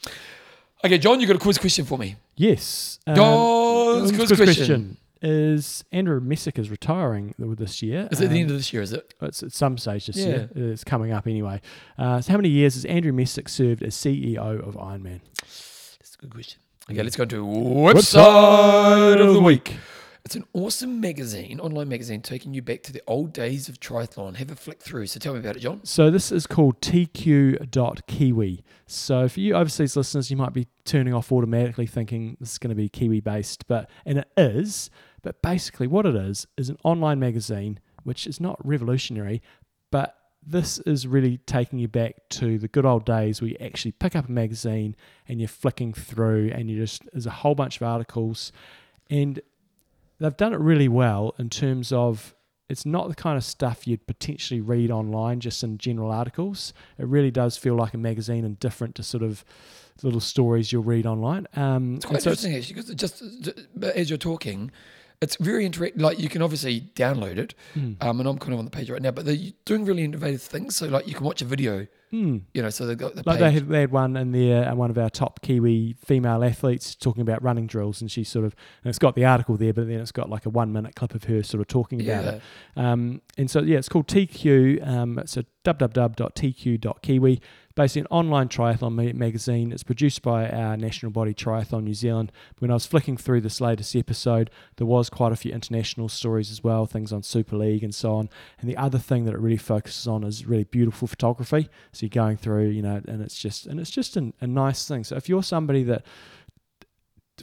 [0.85, 2.17] Okay, John, you got a quiz question for me.
[2.37, 3.01] Yes.
[3.07, 4.97] Um, John's John's quiz question.
[5.23, 8.09] Is Andrew Messick is retiring this year.
[8.11, 9.15] Is it at the Um, end of this year, is it?
[9.23, 10.27] It's at some stage this Yeah.
[10.27, 10.51] year.
[10.55, 11.61] It's coming up anyway.
[11.97, 15.21] Uh, so, how many years has Andrew Messick served as CEO of Ironman?
[15.41, 16.61] That's a good question.
[16.91, 19.77] Okay, let's go to website of the week.
[20.25, 24.37] It's an awesome magazine, online magazine, taking you back to the old days of triathlon.
[24.37, 25.07] Have a flick through.
[25.07, 25.81] So tell me about it, John.
[25.85, 28.65] So, this is called TQ.Kiwi.
[28.87, 32.71] So, for you overseas listeners, you might be turning off automatically thinking this is going
[32.71, 34.91] to be Kiwi based, but and it is.
[35.23, 39.43] But basically, what it is is an online magazine, which is not revolutionary,
[39.91, 40.15] but
[40.47, 44.15] this is really taking you back to the good old days where you actually pick
[44.15, 44.95] up a magazine
[45.27, 48.53] and you're flicking through, and you just there's a whole bunch of articles,
[49.11, 49.41] and
[50.19, 52.35] they've done it really well in terms of
[52.69, 56.73] it's not the kind of stuff you'd potentially read online just in general articles.
[56.99, 59.43] It really does feel like a magazine and different to sort of
[60.03, 61.47] little stories you'll read online.
[61.57, 64.71] Um, It's quite and so it's- interesting actually because just, just as you're talking,
[65.21, 66.01] it's very interactive.
[66.01, 67.97] Like you can obviously download it, Mm.
[68.03, 69.11] um, and I'm kind of on the page right now.
[69.11, 70.77] But they're doing really innovative things.
[70.77, 72.43] So like you can watch a video, Mm.
[72.55, 72.71] you know.
[72.71, 74.97] So they've got the Like they had, they had one in there, and one of
[74.99, 78.55] our top Kiwi female athletes talking about running drills, and she sort of,
[78.85, 81.15] and it's got the article there, but then it's got like a one minute clip
[81.15, 82.43] of her sort of talking about it.
[82.77, 84.87] Um, and so, yeah, it's called TQ.
[84.87, 87.41] Um, so www.tq.kiwi.
[87.79, 89.71] basically an online triathlon ma- magazine.
[89.71, 92.33] It's produced by our national body Triathlon New Zealand.
[92.59, 96.51] When I was flicking through this latest episode, there was quite a few international stories
[96.51, 98.31] as well, things on Super League and so on.
[98.61, 101.69] And the other thing that it really focuses on is really beautiful photography.
[101.93, 104.89] So you're going through, you know, and it's just and it's just an, a nice
[104.89, 105.05] thing.
[105.05, 106.05] So if you're somebody that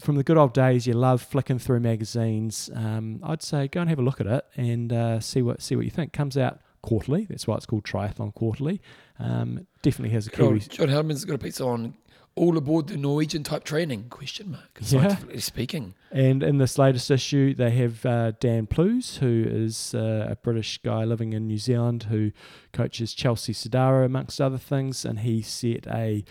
[0.01, 2.69] from the good old days, you love flicking through magazines.
[2.75, 5.77] Um, I'd say go and have a look at it and uh, see what see
[5.77, 6.11] what you think.
[6.11, 7.25] Comes out quarterly.
[7.25, 8.79] That's why it's called Triathlon Quarterly.
[9.19, 10.59] Um, definitely has a Kiwi.
[10.59, 11.95] John Hellemans got a piece on
[12.35, 14.09] all aboard the Norwegian type training?
[14.09, 14.79] Question mark.
[14.81, 15.17] Yeah.
[15.37, 15.95] Speaking.
[16.11, 20.77] And in this latest issue, they have uh, Dan Plews, who is uh, a British
[20.79, 22.31] guy living in New Zealand who
[22.73, 25.05] coaches Chelsea Sodaro, amongst other things.
[25.05, 26.25] And he set a,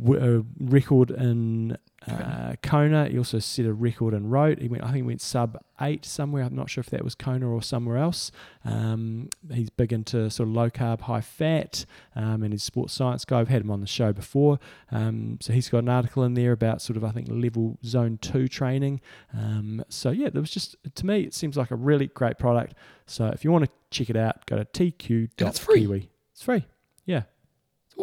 [0.00, 1.76] w- a record in
[2.08, 3.08] uh, Kona.
[3.08, 4.58] He also set a record and wrote.
[4.58, 6.42] He went, I think, he went sub eight somewhere.
[6.42, 8.32] I'm not sure if that was Kona or somewhere else.
[8.64, 11.84] Um, he's big into sort of low carb, high fat,
[12.16, 13.40] um, and he's a sports science guy.
[13.40, 14.58] I've had him on the show before.
[14.90, 18.18] Um, so he's got an article in there about sort of, I think, level zone
[18.20, 19.00] two training.
[19.36, 22.74] Um, so yeah, there was just, to me, it seems like a really great product.
[23.06, 25.28] So if you want to check it out, go to tq.kiwi.
[25.38, 26.08] it's free.
[26.32, 26.66] It's free.
[27.04, 27.22] Yeah.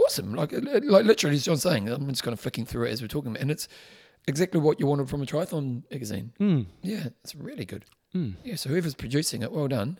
[0.06, 0.34] Awesome.
[0.34, 3.08] Like, like literally, as John's saying, I'm just kind of flicking through it as we're
[3.08, 3.68] talking, and it's
[4.28, 6.34] exactly what you wanted from a triathlon magazine.
[6.40, 6.66] Mm.
[6.82, 7.86] Yeah, it's really good.
[8.16, 8.36] Mm.
[8.44, 10.00] Yeah, so whoever's producing it, well done.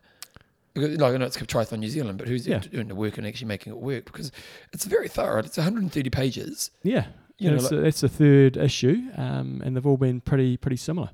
[0.74, 2.60] Because, like, I know it's Triathlon New Zealand, but who's Yeah.
[2.60, 4.06] doing the work and actually making it work?
[4.06, 4.32] Because
[4.74, 5.40] it's very thorough.
[5.40, 6.70] It's 130 pages.
[6.84, 7.08] Yeah.
[7.40, 10.56] You And know, it's, like- it's the third issue, um, and they've all been pretty
[10.58, 11.10] pretty similar.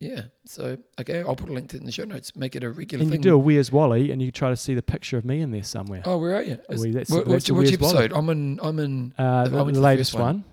[0.00, 0.22] Yeah.
[0.44, 2.34] So, okay, I'll put a link to it in the show notes.
[2.36, 4.74] Make it a regular And you do a Where's Wally, and you try to see
[4.74, 6.02] the picture of me in there somewhere.
[6.04, 6.58] oh, where are you?
[6.68, 8.10] Is- Well, that's- wh- that's which which Where's Wally.
[8.14, 8.60] I'm in.
[8.62, 9.14] I'm in.
[9.16, 10.22] uh, the, went to the the latest one.
[10.22, 10.44] one.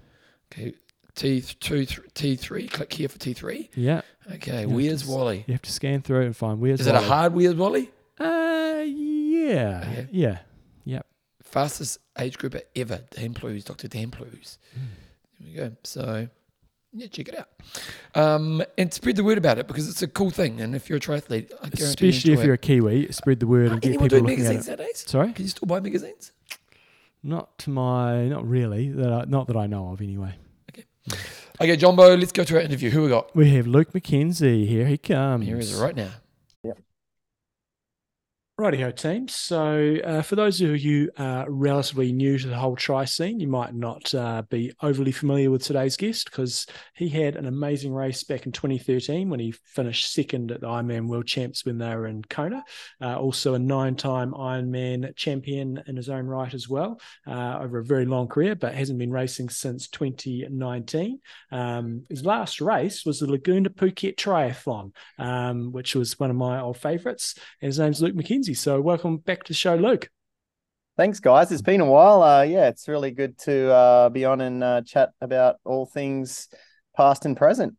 [0.53, 0.73] Okay,
[1.15, 2.67] T two T three.
[2.67, 3.69] Click here for T three.
[3.75, 4.01] Yeah.
[4.33, 5.43] Okay, You where's to Wally?
[5.47, 7.89] You have to scan through and find Where's Is it a hard where's Wally?
[8.19, 9.83] Uh, yeah.
[9.91, 10.07] Okay.
[10.11, 10.37] Yeah.
[11.43, 13.01] Fastest age grouper ever.
[13.11, 13.89] Dan Plews, Dr.
[13.89, 14.57] Dan Plews.
[14.73, 14.79] Hmm.
[15.39, 15.75] There we go.
[15.83, 16.29] So,
[16.93, 17.47] yeah, check it out.
[18.15, 20.59] Um, and spread the word about it because it's a cool thing.
[20.61, 22.57] And if you're a triathlete, I guarantee Especially you if you're a.
[22.57, 24.67] Kiwi, spread the word Are and get people doing looking at it.
[24.67, 25.03] nowadays?
[25.07, 26.31] Sorry, Can you still buy magazines?
[27.23, 28.89] not to my, not really.
[28.89, 30.33] That I, not that I know of, anyway.
[30.71, 30.85] Okay,
[31.61, 32.89] Okay, Jumbo, let's go to our interview.
[32.89, 33.35] Who we got?
[33.35, 34.67] We have Luke McKenzie.
[34.67, 35.45] Here he comes.
[35.45, 36.09] Here is it right now.
[38.61, 39.27] Rightio team.
[39.27, 43.47] So, uh, for those of you uh, relatively new to the whole tri scene, you
[43.47, 48.23] might not uh, be overly familiar with today's guest because he had an amazing race
[48.23, 52.05] back in 2013 when he finished second at the Ironman World Champs when they were
[52.05, 52.63] in Kona.
[53.01, 57.79] Uh, also, a nine time Ironman champion in his own right as well uh, over
[57.79, 61.19] a very long career, but hasn't been racing since 2019.
[61.51, 66.61] Um, his last race was the Laguna Phuket Triathlon, um, which was one of my
[66.61, 67.33] old favourites.
[67.59, 68.50] His name's Luke McKenzie.
[68.53, 70.09] So welcome back to the show, Luke.
[70.97, 71.51] Thanks, guys.
[71.51, 72.21] It's been a while.
[72.21, 76.49] Uh, yeah, it's really good to uh, be on and uh, chat about all things
[76.95, 77.75] past and present.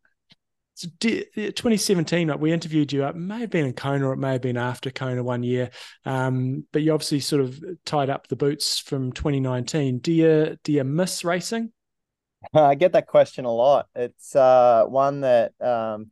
[0.75, 3.05] So 2017, like, we interviewed you.
[3.05, 5.71] It may have been in Kona, or it may have been after Kona one year.
[6.07, 9.99] Um, but you obviously sort of tied up the boots from 2019.
[9.99, 11.73] Do you do you miss racing?
[12.55, 13.87] I get that question a lot.
[13.95, 16.11] It's uh, one that, um,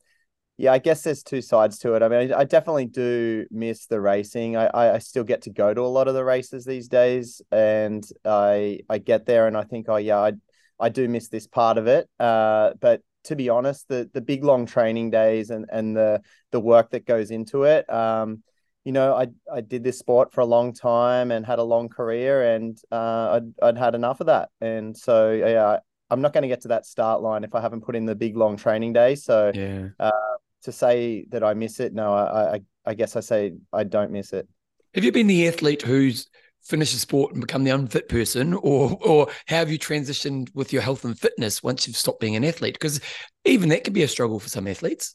[0.60, 2.02] yeah, I guess there's two sides to it.
[2.02, 4.58] I mean, I, I definitely do miss the racing.
[4.58, 7.40] I, I, I still get to go to a lot of the races these days,
[7.50, 10.32] and I I get there and I think, oh yeah, I
[10.78, 12.10] I do miss this part of it.
[12.20, 16.20] Uh, but to be honest, the the big long training days and and the
[16.50, 18.42] the work that goes into it, um,
[18.84, 21.88] you know, I I did this sport for a long time and had a long
[21.88, 25.78] career, and uh, I'd I'd had enough of that, and so yeah.
[26.12, 28.16] I'm not going to get to that start line if I haven't put in the
[28.16, 29.14] big long training day.
[29.14, 30.10] So Yeah.
[30.62, 34.10] To say that I miss it, no, I, I, I guess I say I don't
[34.10, 34.48] miss it.
[34.94, 36.28] Have you been the athlete who's
[36.62, 40.72] finished the sport and become the unfit person, or or how have you transitioned with
[40.72, 42.74] your health and fitness once you've stopped being an athlete?
[42.74, 43.00] Because
[43.44, 45.14] even that could be a struggle for some athletes.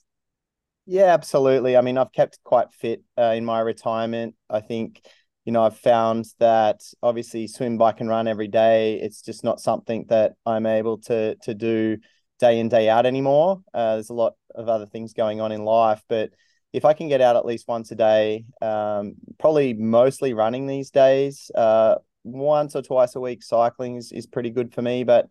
[0.86, 1.76] Yeah, absolutely.
[1.76, 4.36] I mean, I've kept quite fit uh, in my retirement.
[4.50, 5.02] I think,
[5.44, 9.00] you know, I've found that obviously swim, bike, and run every day.
[9.02, 11.98] It's just not something that I'm able to to do
[12.40, 13.62] day in day out anymore.
[13.74, 16.32] Uh, there's a lot of other things going on in life, but
[16.74, 20.91] if I can get out at least once a day, um, probably mostly running these
[20.91, 21.50] days.
[21.56, 25.28] Uh, once or twice a week cycling is, is pretty good for me, but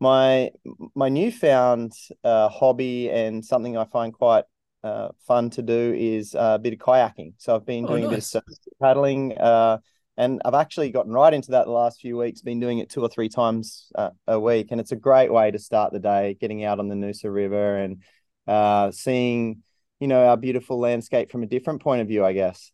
[0.00, 0.50] my
[0.94, 1.92] my newfound
[2.24, 4.44] uh, hobby and something I find quite
[4.82, 7.34] uh, fun to do is uh, a bit of kayaking.
[7.38, 8.32] So I've been Oh, doing nice.
[8.32, 8.40] this uh,
[8.80, 9.78] paddling, uh,
[10.16, 12.42] and I've actually gotten right into that the last few weeks.
[12.42, 15.50] Been doing it two or three times uh, a week, and it's a great way
[15.50, 16.36] to start the day.
[16.40, 18.02] Getting out on the Noosa River and
[18.48, 19.62] uh, seeing,
[20.00, 22.72] you know, our beautiful landscape from a different point of view, I guess.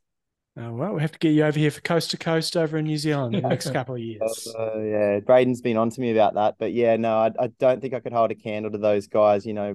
[0.57, 2.85] Oh, well, we have to get you over here for coast to coast over in
[2.85, 4.55] New Zealand in the next couple of years.
[4.57, 7.81] Uh, yeah, Braden's been on to me about that, but yeah, no, I, I don't
[7.81, 9.45] think I could hold a candle to those guys.
[9.45, 9.75] You know,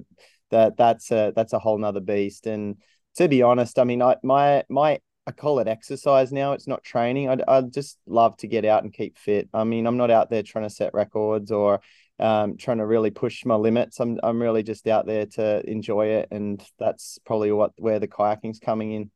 [0.50, 2.46] that that's a that's a whole nother beast.
[2.46, 2.76] And
[3.16, 6.52] to be honest, I mean, I my my I call it exercise now.
[6.54, 7.28] It's not training.
[7.28, 9.50] I I just love to get out and keep fit.
[9.52, 11.82] I mean, I'm not out there trying to set records or
[12.20, 13.98] um, trying to really push my limits.
[14.00, 18.08] I'm I'm really just out there to enjoy it, and that's probably what where the
[18.08, 19.10] kayaking's coming in.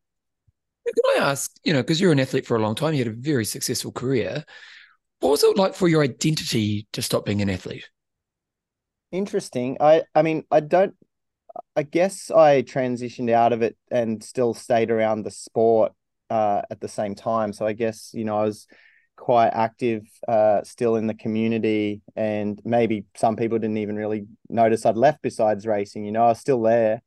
[0.86, 3.12] Can I ask, you know, because you're an athlete for a long time, you had
[3.12, 4.44] a very successful career.
[5.20, 7.88] What was it like for your identity to stop being an athlete?
[9.10, 9.78] Interesting.
[9.80, 10.94] I I mean, I don't
[11.76, 15.92] I guess I transitioned out of it and still stayed around the sport
[16.30, 17.52] uh, at the same time.
[17.52, 18.66] So I guess, you know, I was
[19.24, 24.84] quite active uh, still in the community and maybe some people didn't even really notice
[24.84, 27.00] I'd left besides racing, you know, I was still there.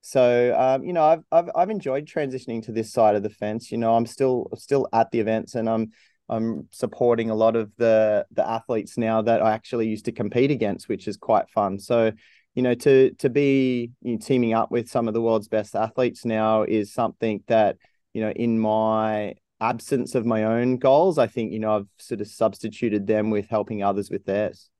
[0.00, 3.72] So um, you know, I've, I've I've enjoyed transitioning to this side of the fence.
[3.72, 5.90] You know, I'm still still at the events, and I'm
[6.28, 10.50] I'm supporting a lot of the the athletes now that I actually used to compete
[10.52, 11.80] against, which is quite fun.
[11.80, 12.12] So,
[12.54, 15.74] you know, to to be you know, teaming up with some of the world's best
[15.74, 17.78] athletes now is something that
[18.12, 19.34] you know, in my
[19.64, 23.48] absence of my own goals, I think you know I've sort of substituted them with
[23.48, 24.70] helping others with theirs.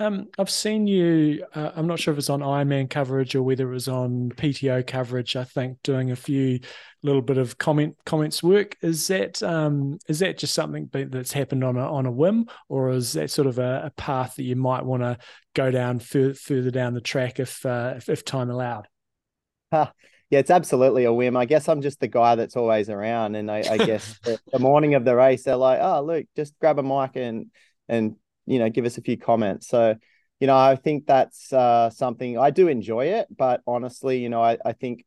[0.00, 1.44] Um, I've seen you.
[1.54, 4.84] Uh, I'm not sure if it's on Ironman coverage or whether it was on PTO
[4.84, 5.36] coverage.
[5.36, 6.58] I think doing a few
[7.04, 8.76] little bit of comment comments work.
[8.82, 12.90] Is that um, is that just something that's happened on a on a whim, or
[12.90, 15.16] is that sort of a, a path that you might want to
[15.54, 18.88] go down further further down the track if uh, if, if time allowed?
[20.34, 21.36] Yeah, it's absolutely a whim.
[21.36, 24.58] I guess I'm just the guy that's always around, and I, I guess the, the
[24.58, 27.52] morning of the race, they're like, "Oh, Luke, just grab a mic and
[27.88, 29.68] and you know, give us a few comments.
[29.68, 29.94] So,
[30.40, 34.42] you know, I think that's uh, something I do enjoy it, but honestly, you know,
[34.42, 35.04] I, I think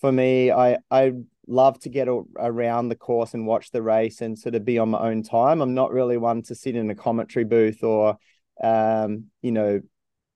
[0.00, 1.12] for me, I I
[1.46, 4.80] love to get a, around the course and watch the race and sort of be
[4.80, 5.60] on my own time.
[5.60, 8.18] I'm not really one to sit in a commentary booth or,
[8.60, 9.82] um, you know,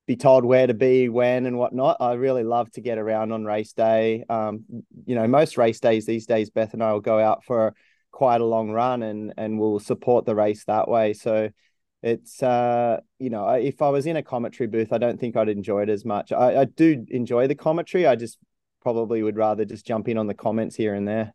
[0.09, 1.99] be told where to be, when, and whatnot.
[2.01, 4.25] I really love to get around on race day.
[4.29, 4.64] Um,
[5.05, 7.75] you know, most race days these days, Beth and I will go out for
[8.11, 11.12] quite a long run and and we'll support the race that way.
[11.12, 11.51] So
[12.01, 15.49] it's uh you know if i was in a commentary booth i don't think i'd
[15.49, 18.38] enjoy it as much i, I do enjoy the commentary i just
[18.83, 21.35] probably would rather just jump in on the comments here and there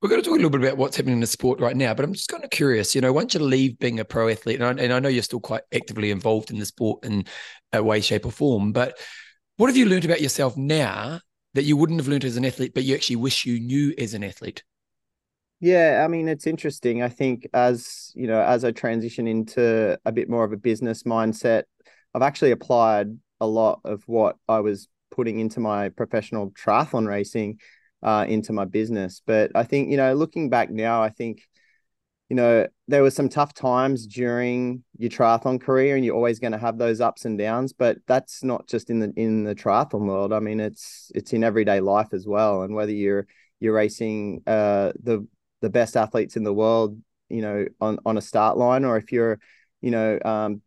[0.00, 1.92] we're going to talk a little bit about what's happening in the sport right now,
[1.92, 2.94] but I'm just kind of curious.
[2.94, 5.22] You know, once you leave being a pro athlete, and I, and I know you're
[5.22, 7.24] still quite actively involved in the sport in
[7.72, 8.98] a way, shape, or form, but
[9.56, 11.20] what have you learned about yourself now
[11.52, 14.14] that you wouldn't have learned as an athlete, but you actually wish you knew as
[14.14, 14.62] an athlete?
[15.60, 17.02] Yeah, I mean it's interesting.
[17.02, 21.02] I think as you know, as I transition into a bit more of a business
[21.02, 21.64] mindset,
[22.14, 27.58] I've actually applied a lot of what I was putting into my professional triathlon racing
[28.02, 29.22] uh, into my business.
[29.24, 31.42] But I think you know, looking back now, I think
[32.28, 36.52] you know there were some tough times during your triathlon career, and you're always going
[36.52, 37.72] to have those ups and downs.
[37.72, 40.32] But that's not just in the in the triathlon world.
[40.32, 42.62] I mean, it's it's in everyday life as well.
[42.62, 43.26] And whether you're
[43.60, 45.26] you're racing uh, the
[45.60, 49.12] the best athletes in the world, you know, on on a start line, or if
[49.12, 49.38] you're,
[49.80, 50.62] you know, um,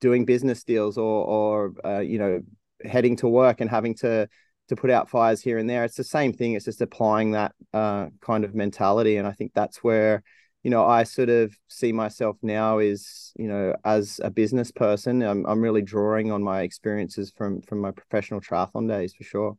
[0.00, 2.40] doing business deals or or uh, you know,
[2.84, 4.28] heading to work and having to
[4.68, 5.84] to put out fires here and there.
[5.84, 6.54] It's the same thing.
[6.54, 10.22] It's just applying that uh, kind of mentality, and I think that's where
[10.62, 15.22] you know I sort of see myself now is you know as a business person.
[15.22, 19.58] I'm I'm really drawing on my experiences from from my professional triathlon days for sure.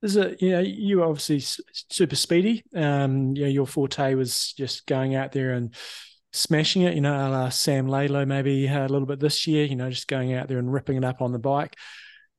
[0.00, 2.64] There's a you know you obviously super speedy.
[2.74, 5.74] Um, you know your forte was just going out there and
[6.32, 6.94] smashing it.
[6.94, 9.64] You know, uh, Sam Laidlow maybe a little bit this year.
[9.64, 11.76] You know, just going out there and ripping it up on the bike.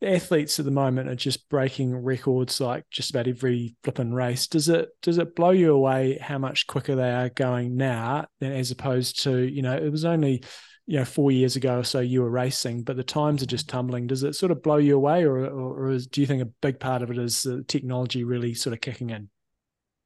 [0.01, 4.47] The athletes at the moment are just breaking records like just about every flipping race.
[4.47, 8.53] Does it does it blow you away how much quicker they are going now than
[8.53, 10.41] as opposed to you know it was only
[10.89, 13.69] you know four years ago or so you were racing, but the times are just
[13.69, 14.07] tumbling.
[14.07, 16.51] Does it sort of blow you away, or or, or is, do you think a
[16.61, 19.29] big part of it is the technology really sort of kicking in?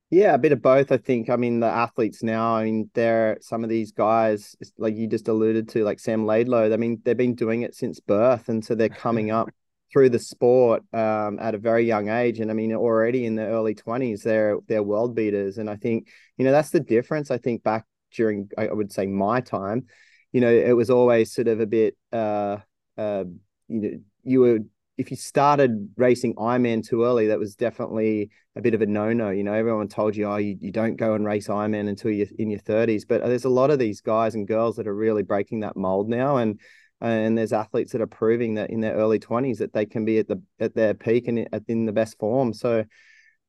[0.09, 0.91] Yeah, a bit of both.
[0.91, 1.29] I think.
[1.29, 2.55] I mean, the athletes now.
[2.55, 6.73] I mean, they're some of these guys, like you just alluded to, like Sam Laidlow.
[6.73, 9.49] I mean, they've been doing it since birth, and so they're coming up
[9.93, 12.39] through the sport um, at a very young age.
[12.39, 15.59] And I mean, already in the early twenties, they're they're world beaters.
[15.59, 17.31] And I think you know that's the difference.
[17.31, 19.87] I think back during, I would say, my time
[20.33, 22.57] you know, it was always sort of a bit, uh,
[22.97, 23.23] uh,
[23.67, 23.91] you know,
[24.23, 24.59] you were
[24.95, 29.31] if you started racing Ironman too early, that was definitely a bit of a no-no.
[29.31, 32.27] You know, everyone told you, oh, you, you don't go and race Ironman until you're
[32.37, 33.03] in your 30s.
[33.07, 36.09] But there's a lot of these guys and girls that are really breaking that mold
[36.09, 36.59] now, and
[37.03, 40.19] and there's athletes that are proving that in their early 20s that they can be
[40.19, 42.53] at the at their peak and in the best form.
[42.53, 42.85] So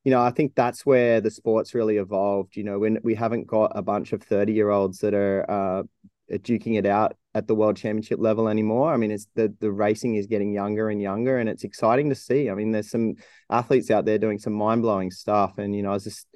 [0.05, 2.57] you know, I think that's where the sport's really evolved.
[2.57, 5.83] You know, when we haven't got a bunch of 30 year olds that are uh,
[6.31, 8.93] duking it out at the world championship level anymore.
[8.93, 12.15] I mean, it's the the racing is getting younger and younger, and it's exciting to
[12.15, 12.51] see.
[12.51, 13.15] I mean, there's some
[13.51, 16.27] athletes out there doing some mind blowing stuff, and you know, I was just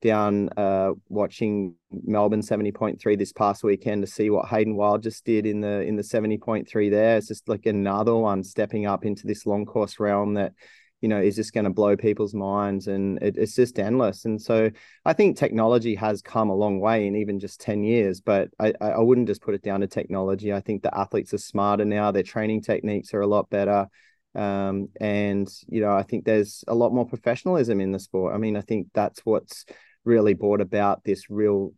[0.00, 5.46] down uh, watching Melbourne 70.3 this past weekend to see what Hayden Wilde just did
[5.46, 7.16] in the in the 70.3 there.
[7.16, 10.52] It's just like another one stepping up into this long course realm that
[11.00, 14.24] you know is just going to blow people's minds and it, it's just endless.
[14.24, 14.70] And so
[15.04, 18.74] i think technology has come a long way in even just 10 years but I,
[18.80, 20.52] I wouldn't just put it down to technology.
[20.52, 22.10] I think the athletes are smarter now.
[22.10, 23.88] Their training techniques are a lot better.
[24.34, 28.34] Um, and you know i think there's a lot more professionalism in the sport.
[28.34, 29.64] I mean i think that's what's
[30.04, 31.72] really brought about this real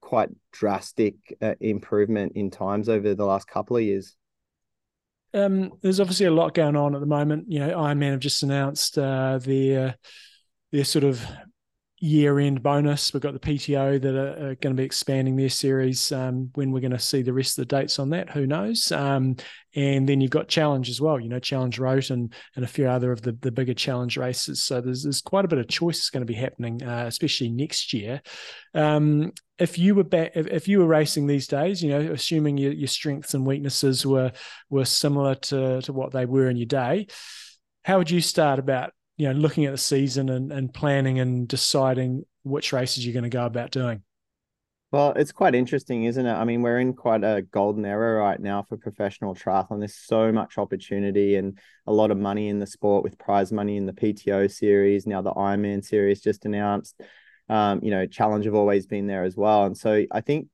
[0.00, 4.16] quite drastic uh, improvement in times over the last couple of years
[5.34, 7.46] um, there's obviously a lot going on at the moment.
[7.48, 9.96] You know, Ironman have just announced uh, their
[10.72, 11.24] their sort of
[12.00, 13.12] year end bonus.
[13.12, 16.12] We've got the PTO that are, are going to be expanding their series.
[16.12, 18.92] Um, when we're going to see the rest of the dates on that, who knows?
[18.92, 19.36] Um,
[19.74, 21.18] and then you've got Challenge as well.
[21.18, 24.62] You know, Challenge Roth and and a few other of the the bigger Challenge races.
[24.62, 27.50] So there's there's quite a bit of choice that's going to be happening, uh, especially
[27.50, 28.22] next year.
[28.74, 32.58] Um, if you were back, if, if you were racing these days, you know, assuming
[32.58, 34.32] your, your strengths and weaknesses were
[34.70, 37.08] were similar to to what they were in your day,
[37.84, 41.46] how would you start about you know looking at the season and, and planning and
[41.46, 44.02] deciding which races you're going to go about doing.
[44.90, 46.32] Well it's quite interesting isn't it?
[46.32, 49.80] I mean we're in quite a golden era right now for professional triathlon.
[49.80, 53.76] There's so much opportunity and a lot of money in the sport with prize money
[53.76, 56.98] in the pto series now the ironman series just announced.
[57.50, 59.64] Um, you know challenge have always been there as well.
[59.64, 60.46] And so i think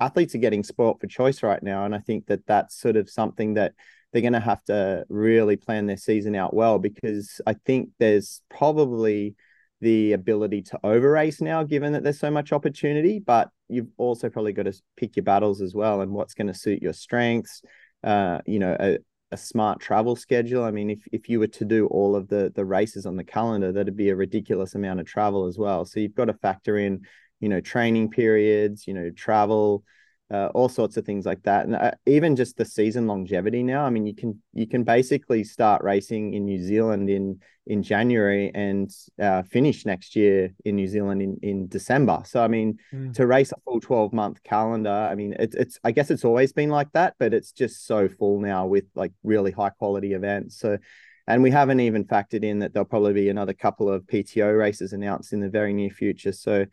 [0.00, 3.10] athletes are getting sport for choice right now and i think that that's sort of
[3.10, 3.72] something that
[4.12, 8.40] they're going to have to really plan their season out well because I think there's
[8.48, 9.34] probably
[9.80, 13.18] the ability to over race now, given that there's so much opportunity.
[13.20, 16.54] But you've also probably got to pick your battles as well and what's going to
[16.54, 17.62] suit your strengths.
[18.02, 18.98] Uh, you know, a,
[19.30, 20.64] a smart travel schedule.
[20.64, 23.24] I mean, if, if you were to do all of the the races on the
[23.24, 25.84] calendar, that'd be a ridiculous amount of travel as well.
[25.84, 27.02] So you've got to factor in,
[27.40, 29.84] you know, training periods, you know, travel,
[30.30, 33.84] uh, all sorts of things like that, and uh, even just the season longevity now.
[33.84, 38.50] I mean, you can you can basically start racing in New Zealand in in January
[38.54, 42.22] and uh, finish next year in New Zealand in in December.
[42.26, 43.14] So I mean, mm.
[43.14, 46.52] to race a full twelve month calendar, I mean, it's it's I guess it's always
[46.52, 50.58] been like that, but it's just so full now with like really high quality events.
[50.58, 50.78] So.
[51.26, 54.94] And we haven't even factored in that there'll probably be another couple of PTO races
[54.94, 56.32] announced in the very near future.
[56.32, 56.64] So,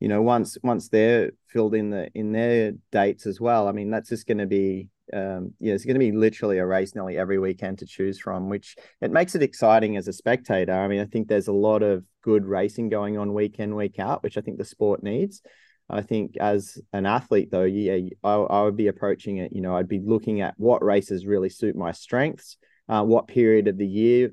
[0.00, 3.90] you know once once they're filled in the in their dates as well i mean
[3.90, 7.16] that's just going to be um yeah it's going to be literally a race nearly
[7.16, 11.00] every weekend to choose from which it makes it exciting as a spectator i mean
[11.00, 14.36] i think there's a lot of good racing going on week in week out which
[14.36, 15.42] i think the sport needs
[15.88, 19.76] i think as an athlete though yeah i, I would be approaching it you know
[19.76, 22.56] i'd be looking at what races really suit my strengths
[22.88, 24.30] uh, what period of the year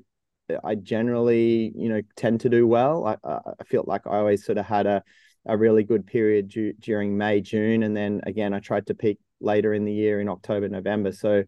[0.62, 3.06] I generally, you know, tend to do well.
[3.06, 5.02] I, I feel like I always sort of had a
[5.46, 9.18] a really good period du- during May, June, and then again I tried to peak
[9.40, 11.12] later in the year in October, November.
[11.12, 11.44] So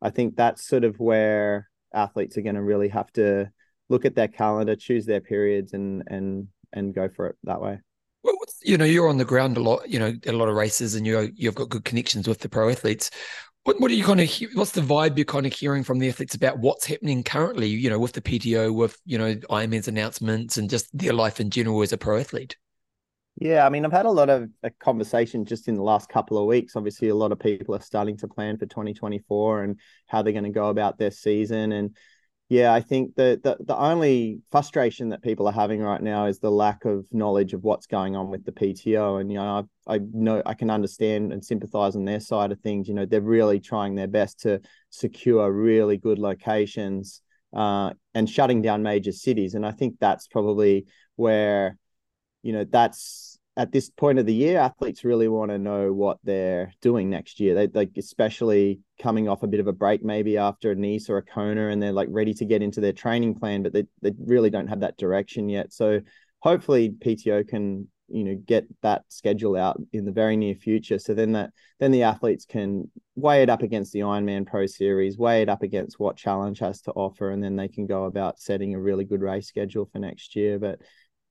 [0.00, 3.50] I think that's sort of where athletes are going to really have to
[3.88, 7.78] look at their calendar, choose their periods, and and and go for it that way.
[8.22, 9.88] Well, you know, you're on the ground a lot.
[9.88, 12.68] You know, a lot of races, and you you've got good connections with the pro
[12.68, 13.10] athletes.
[13.64, 16.08] What what are you kind of what's the vibe you're kind of hearing from the
[16.08, 17.68] athletes about what's happening currently?
[17.68, 21.50] You know, with the PTO, with you know Ironman's announcements, and just their life in
[21.50, 22.56] general as a pro athlete.
[23.40, 26.38] Yeah, I mean, I've had a lot of a conversation just in the last couple
[26.38, 26.74] of weeks.
[26.74, 30.42] Obviously, a lot of people are starting to plan for 2024 and how they're going
[30.44, 31.70] to go about their season.
[31.70, 31.96] And
[32.48, 36.40] yeah, I think the, the the only frustration that people are having right now is
[36.40, 39.20] the lack of knowledge of what's going on with the PTO.
[39.20, 42.58] And you know, I I know I can understand and sympathise on their side of
[42.58, 42.88] things.
[42.88, 44.60] You know, they're really trying their best to
[44.90, 47.22] secure really good locations
[47.54, 49.54] uh, and shutting down major cities.
[49.54, 51.78] And I think that's probably where
[52.42, 56.18] you know that's at this point of the year, athletes really want to know what
[56.22, 57.56] they're doing next year.
[57.56, 61.16] They like especially coming off a bit of a break, maybe after a Nice or
[61.16, 64.12] a Kona, and they're like ready to get into their training plan, but they, they
[64.16, 65.72] really don't have that direction yet.
[65.72, 66.00] So
[66.38, 71.00] hopefully PTO can you know get that schedule out in the very near future.
[71.00, 75.18] So then that then the athletes can weigh it up against the Ironman Pro Series,
[75.18, 78.38] weigh it up against what challenge has to offer, and then they can go about
[78.38, 80.60] setting a really good race schedule for next year.
[80.60, 80.78] But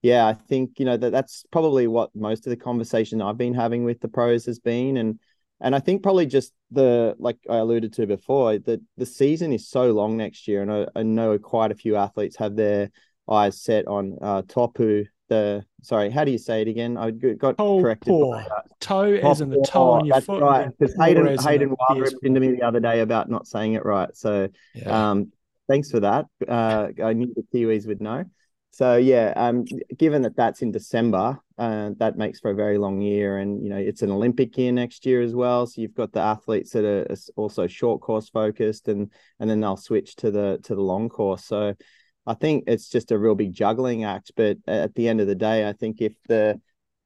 [0.02, 3.54] yeah, I think you know that that's probably what most of the conversation I've been
[3.54, 5.20] having with the pros has been, and
[5.60, 9.68] and I think probably just the like I alluded to before that the season is
[9.68, 12.92] so long next year, and I, I know quite a few athletes have their
[13.30, 15.08] eyes set on uh, Topu.
[15.30, 16.96] The sorry, how do you say it again?
[16.96, 18.12] I got toe corrected.
[18.12, 18.44] Paw.
[18.80, 20.42] Toe as in the toe on your That's foot.
[20.42, 20.70] right.
[20.78, 23.84] Because Hayden Hayden Wilde ripped ripped into me the other day about not saying it
[23.84, 24.16] right.
[24.16, 25.10] So Yeah.
[25.12, 25.34] um,
[25.68, 26.28] thanks for that.
[26.48, 28.24] Uh, I knew the Kiwis would know.
[28.78, 29.66] So yeah, um,
[29.98, 33.72] given that that's in December, uh, that makes for a very long year, and you
[33.72, 35.66] know it's an Olympic year next year as well.
[35.66, 39.78] So you've got the athletes that are also short course focused, and and then they'll
[39.78, 41.44] switch to the to the long course.
[41.46, 41.74] So
[42.28, 44.34] I think it's just a real big juggling act.
[44.36, 46.62] But at the end of the day, I think if the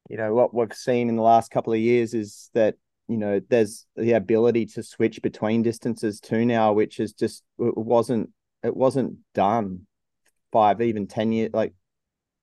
[0.09, 2.76] you know what we've seen in the last couple of years is that
[3.07, 7.78] you know there's the ability to switch between distances too now, which is just it
[7.78, 8.30] wasn't
[8.61, 9.88] it wasn't done
[10.52, 11.74] five even ten years like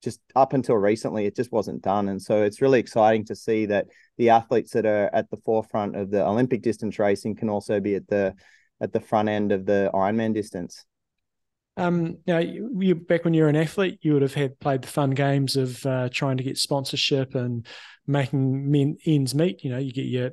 [0.01, 3.65] just up until recently it just wasn't done and so it's really exciting to see
[3.65, 3.87] that
[4.17, 7.95] the athletes that are at the forefront of the olympic distance racing can also be
[7.95, 8.33] at the
[8.81, 10.85] at the front end of the ironman distance
[11.77, 14.81] Um, now, you, you back when you were an athlete, you would have had played
[14.81, 17.65] the fun games of uh, trying to get sponsorship and
[18.05, 19.63] making men, ends meet.
[19.63, 20.31] You know, you get your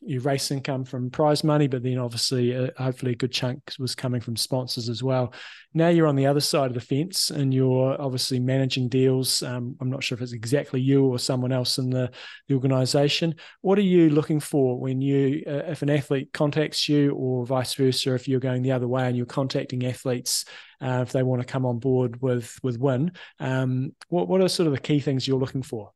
[0.00, 3.94] your race income from prize money, but then obviously, uh, hopefully, a good chunk was
[3.94, 5.32] coming from sponsors as well.
[5.74, 9.42] Now you're on the other side of the fence, and you're obviously managing deals.
[9.42, 12.10] Um, I'm not sure if it's exactly you or someone else in the
[12.48, 13.34] the organisation.
[13.60, 17.74] What are you looking for when you, uh, if an athlete contacts you, or vice
[17.74, 20.44] versa, if you're going the other way and you're contacting athletes?
[20.80, 23.12] uh, if they want to come on board with with Wyn.
[23.40, 25.92] Um, what what are sort of the key things you're looking for?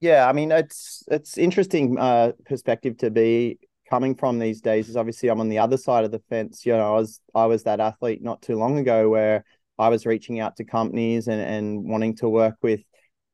[0.00, 4.88] Yeah, I mean it's it's interesting uh, perspective to be coming from these days.
[4.88, 6.66] Is obviously I'm on the other side of the fence.
[6.66, 9.44] You know, I was I was that athlete not too long ago where
[9.78, 12.82] I was reaching out to companies and and wanting to work with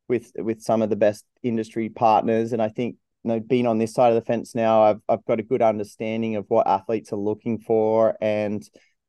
[0.09, 2.53] with with some of the best industry partners.
[2.53, 5.25] And I think you know being on this side of the fence now, I've I've
[5.25, 8.63] got a good understanding of what athletes are looking for and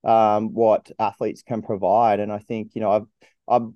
[0.03, 2.19] um, what athletes can provide.
[2.19, 3.07] And I think you know I've
[3.47, 3.69] I've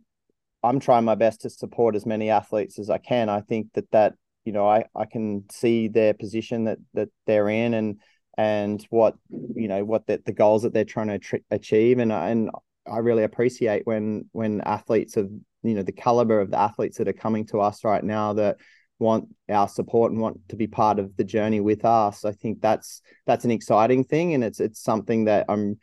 [0.63, 3.29] I'm trying my best to support as many athletes as I can.
[3.29, 7.49] I think that that you know I I can see their position that that they're
[7.49, 7.99] in and
[8.37, 12.11] and what you know what the, the goals that they're trying to tr- achieve and
[12.11, 12.49] and
[12.91, 15.29] I really appreciate when when athletes of
[15.63, 18.57] you know the caliber of the athletes that are coming to us right now that
[18.99, 22.25] want our support and want to be part of the journey with us.
[22.25, 25.77] I think that's that's an exciting thing and it's it's something that I'm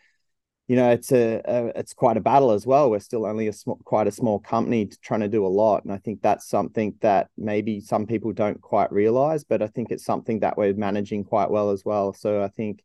[0.67, 2.91] you know it's a, a, it's quite a battle as well.
[2.91, 5.85] We're still only a small quite a small company trying to do a lot.
[5.85, 9.91] And i think that's something that maybe some people don't quite realize but i think
[9.91, 12.13] it's something that we're managing quite well as well.
[12.13, 12.83] So i think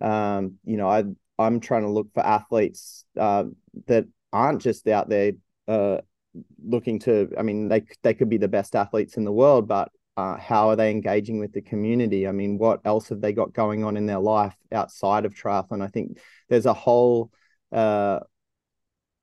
[0.00, 1.04] um you know i
[1.38, 3.44] i'm trying to look for athletes uh,
[3.86, 5.32] that aren't just out there
[5.68, 5.98] uh
[6.62, 9.90] looking to i mean they they could be the best athletes in the world but
[10.16, 12.26] uh, how are they engaging with the community?
[12.26, 15.82] I mean, what else have they got going on in their life outside of triathlon?
[15.82, 17.30] I think there's a whole,
[17.70, 18.20] uh,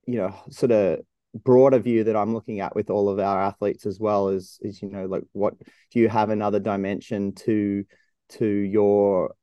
[0.05, 0.99] you know, sort of
[1.33, 4.29] broader view that I'm looking at with all of our athletes as well.
[4.29, 5.55] Is is you know, like what
[5.91, 7.85] do you have another dimension to
[8.29, 9.33] to your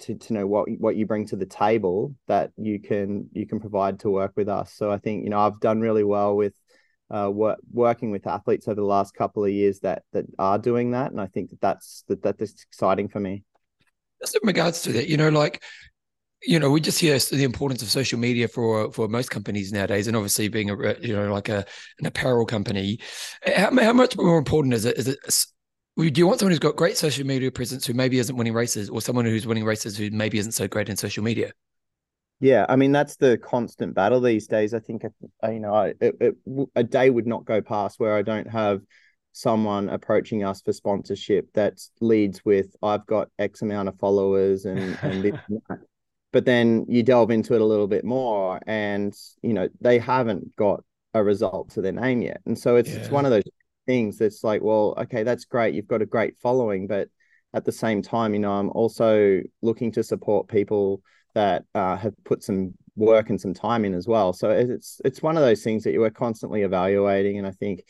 [0.00, 3.58] to, to know what what you bring to the table that you can you can
[3.58, 4.72] provide to work with us.
[4.72, 6.54] So I think you know I've done really well with
[7.12, 10.92] uh, work, working with athletes over the last couple of years that that are doing
[10.92, 13.44] that, and I think that that's that that's exciting for me.
[14.20, 15.62] Just in regards to that, you know, like,
[16.42, 20.06] you know, we just hear the importance of social media for for most companies nowadays,
[20.06, 21.64] and obviously being a you know like a
[21.98, 22.98] an apparel company,
[23.44, 24.96] how, how much more important is it?
[24.96, 25.18] Is it
[25.96, 28.88] do you want someone who's got great social media presence who maybe isn't winning races,
[28.88, 31.52] or someone who's winning races who maybe isn't so great in social media?
[32.42, 34.74] Yeah, I mean that's the constant battle these days.
[34.74, 36.34] I think uh, you know, I, it, it,
[36.74, 38.80] a day would not go past where I don't have
[39.30, 44.98] someone approaching us for sponsorship that leads with I've got X amount of followers and
[45.04, 45.78] and this and that.
[46.32, 50.56] But then you delve into it a little bit more, and you know they haven't
[50.56, 50.82] got
[51.14, 52.96] a result to their name yet, and so it's Yeah.
[52.96, 53.44] it's one of those
[53.86, 57.08] things that's like, well, okay, that's great, you've got a great following, but
[57.54, 61.02] at the same time, you know, I'm also looking to support people
[61.34, 64.32] that uh, have put some work and some time in as well.
[64.32, 67.82] So it's it's one of those things that you are constantly evaluating, and I think,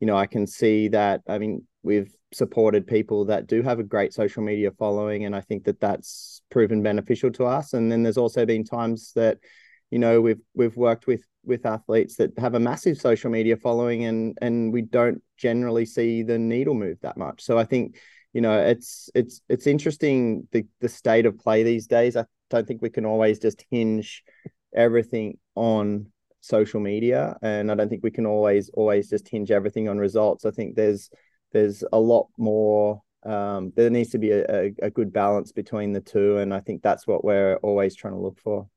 [0.00, 1.22] you know, I can see that.
[1.28, 5.40] I mean, we've supported people that do have a great social media following, and I
[5.40, 7.72] think that that's proven beneficial to us.
[7.72, 9.38] And then there's also been times that,
[9.90, 14.04] you know, we've we've worked with with athletes that have a massive social media following,
[14.04, 17.42] and and we don't generally see the needle move that much.
[17.42, 17.96] So I think
[18.32, 22.66] you know it's it's it's interesting the the state of play these days i don't
[22.66, 24.22] think we can always just hinge
[24.74, 26.06] everything on
[26.40, 30.44] social media and i don't think we can always always just hinge everything on results
[30.44, 31.10] i think there's
[31.52, 35.92] there's a lot more um, there needs to be a, a, a good balance between
[35.92, 38.68] the two and i think that's what we're always trying to look for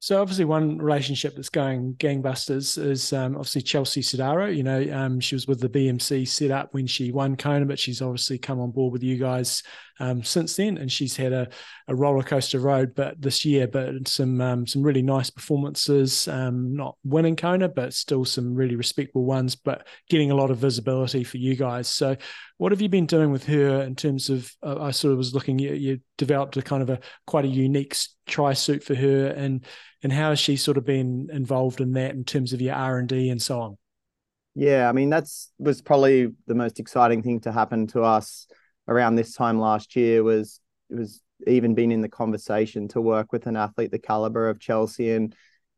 [0.00, 4.54] So obviously, one relationship that's going gangbusters is um, obviously Chelsea Sodaro.
[4.54, 8.00] You know, um, she was with the BMC setup when she won Kona, but she's
[8.00, 9.64] obviously come on board with you guys
[10.00, 11.48] um, since then, and she's had a,
[11.88, 12.94] a roller coaster road.
[12.94, 16.28] But this year, but some um, some really nice performances.
[16.28, 19.56] Um, not winning Kona, but still some really respectable ones.
[19.56, 21.88] But getting a lot of visibility for you guys.
[21.88, 22.16] So,
[22.58, 24.50] what have you been doing with her in terms of?
[24.62, 25.58] Uh, I sort of was looking.
[25.58, 27.96] You, you developed a kind of a quite a unique
[28.26, 29.64] tri suit for her, and
[30.02, 32.98] and how has she sort of been involved in that in terms of your R
[32.98, 33.78] and D and so on?
[34.54, 38.46] Yeah, I mean that's was probably the most exciting thing to happen to us
[38.88, 40.22] around this time last year.
[40.22, 40.60] Was
[40.90, 45.10] was even been in the conversation to work with an athlete the caliber of Chelsea
[45.10, 45.34] and.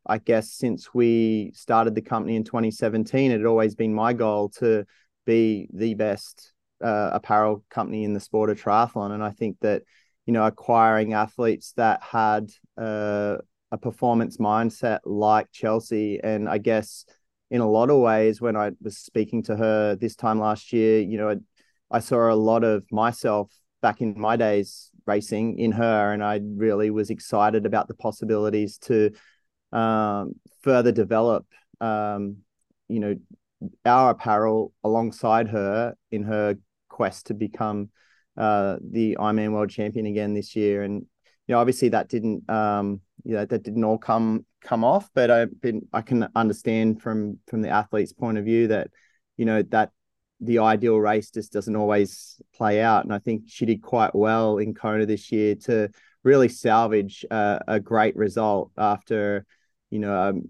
[0.06, 4.48] I guess since we started the company in 2017, it had always been my goal
[4.58, 4.86] to
[5.26, 9.12] be the best uh, apparel company in the sport of triathlon.
[9.12, 9.82] And I think that,
[10.26, 13.36] you know, acquiring athletes that had uh,
[13.70, 16.20] a performance mindset like Chelsea.
[16.22, 17.04] And I guess
[17.50, 21.00] in a lot of ways, when I was speaking to her this time last year,
[21.00, 21.38] you know,
[21.90, 23.50] I, saw a lot of myself
[23.82, 28.78] back in my days racing in her, and I really was excited about the possibilities
[28.78, 29.10] to
[29.72, 31.46] um, further develop,
[31.80, 32.38] um,
[32.88, 33.16] you know,
[33.84, 36.56] our apparel alongside her in her
[36.88, 37.90] quest to become
[38.36, 40.82] uh, the Ironman World Champion again this year.
[40.82, 41.06] And
[41.46, 45.30] you know, obviously that didn't um, you know that didn't all come come off but
[45.30, 48.88] i've been i can understand from from the athlete's point of view that
[49.36, 49.90] you know that
[50.40, 54.58] the ideal race just doesn't always play out and i think she did quite well
[54.58, 55.88] in kona this year to
[56.22, 59.44] really salvage uh, a great result after
[59.90, 60.42] you know um,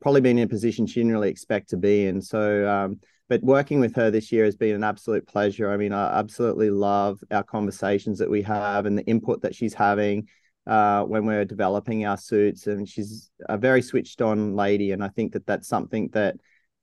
[0.00, 3.42] probably being in a position she didn't really expect to be in so um, but
[3.42, 7.22] working with her this year has been an absolute pleasure i mean i absolutely love
[7.30, 10.26] our conversations that we have and the input that she's having
[10.66, 12.66] uh, when we're developing our suits.
[12.66, 14.92] And she's a very switched on lady.
[14.92, 16.36] And I think that that's something that,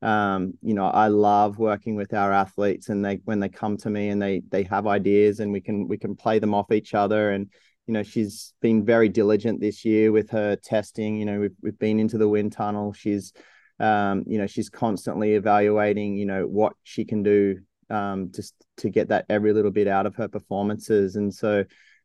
[0.04, 3.90] um, you know, I love working with our athletes and they, when they come to
[3.90, 6.94] me and they, they have ideas and we can, we can play them off each
[6.94, 7.32] other.
[7.32, 7.50] And,
[7.88, 11.18] you know, she's been very diligent this year with her testing.
[11.18, 12.92] You know, we've, we've been into the wind tunnel.
[12.92, 13.32] She's,
[13.80, 18.90] um, you know, she's constantly evaluating, you know, what she can do um, just to
[18.90, 21.16] get that every little bit out of her performances.
[21.16, 21.64] And so,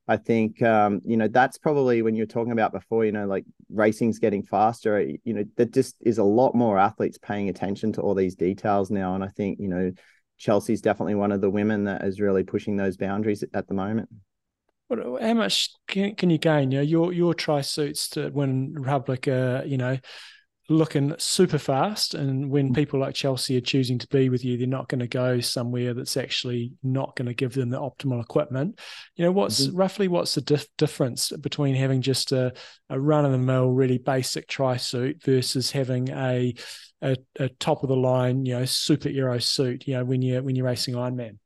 [0.09, 3.45] I think um, you know that's probably when you're talking about before, you know, like
[3.71, 5.01] racing's getting faster.
[5.01, 8.91] You know, there just is a lot more athletes paying attention to all these details
[8.91, 9.93] now, and I think you know
[10.39, 14.09] Chelsea's definitely one of the women that is really pushing those boundaries at the moment.
[14.87, 16.71] What, how much can, can you gain?
[16.71, 19.99] You know, your your tri suits to Wyn Republic, uh, you know,
[20.69, 22.15] looking super fast.
[22.15, 22.75] And when mm.
[22.75, 25.95] people like Chelsea are choosing to be with you, they're not going to go somewhere
[25.95, 28.79] that's actually not going to give them the optimal equipment.
[29.17, 29.77] You know, what's mm-hmm.
[29.77, 32.53] roughly what's the dif- difference between having just a,
[32.91, 36.55] a run of the mill, really basic tri suit versus having a,
[37.01, 40.43] a, a top of the line, you know, super aero suit, you know, when you're
[40.43, 41.39] when you're racing Ironman?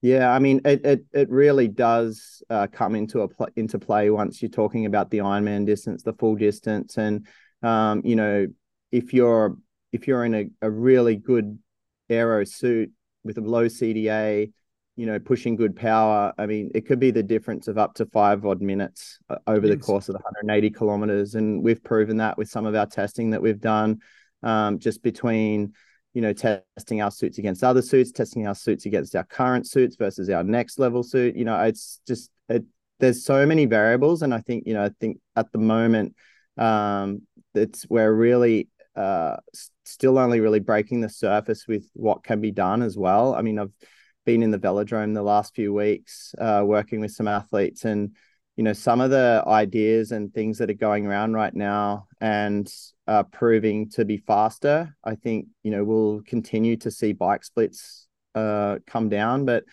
[0.00, 4.10] Yeah, I mean, it it, it really does uh, come into a pl- into play
[4.10, 7.26] once you're talking about the Ironman distance, the full distance, and
[7.64, 8.46] um, you know,
[8.92, 9.56] if you're
[9.92, 11.58] if you're in a, a really good
[12.10, 12.92] aero suit
[13.24, 14.52] with a low CDA,
[14.96, 18.06] you know, pushing good power, I mean, it could be the difference of up to
[18.06, 19.76] five odd minutes uh, over yes.
[19.76, 21.34] the course of the 180 kilometers.
[21.36, 24.00] And we've proven that with some of our testing that we've done,
[24.42, 25.72] um, just between,
[26.12, 29.96] you know, testing our suits against other suits, testing our suits against our current suits
[29.96, 31.34] versus our next level suit.
[31.34, 32.64] You know, it's just, it,
[33.00, 34.22] there's so many variables.
[34.22, 36.14] And I think, you know, I think at the moment,
[36.56, 37.22] um,
[37.54, 39.36] it's we're really uh,
[39.84, 43.34] still only really breaking the surface with what can be done as well.
[43.34, 43.72] I mean, I've
[44.24, 48.14] been in the velodrome the last few weeks, uh, working with some athletes, and
[48.56, 52.72] you know, some of the ideas and things that are going around right now and
[53.08, 54.94] uh, proving to be faster.
[55.02, 59.64] I think you know we'll continue to see bike splits uh, come down, but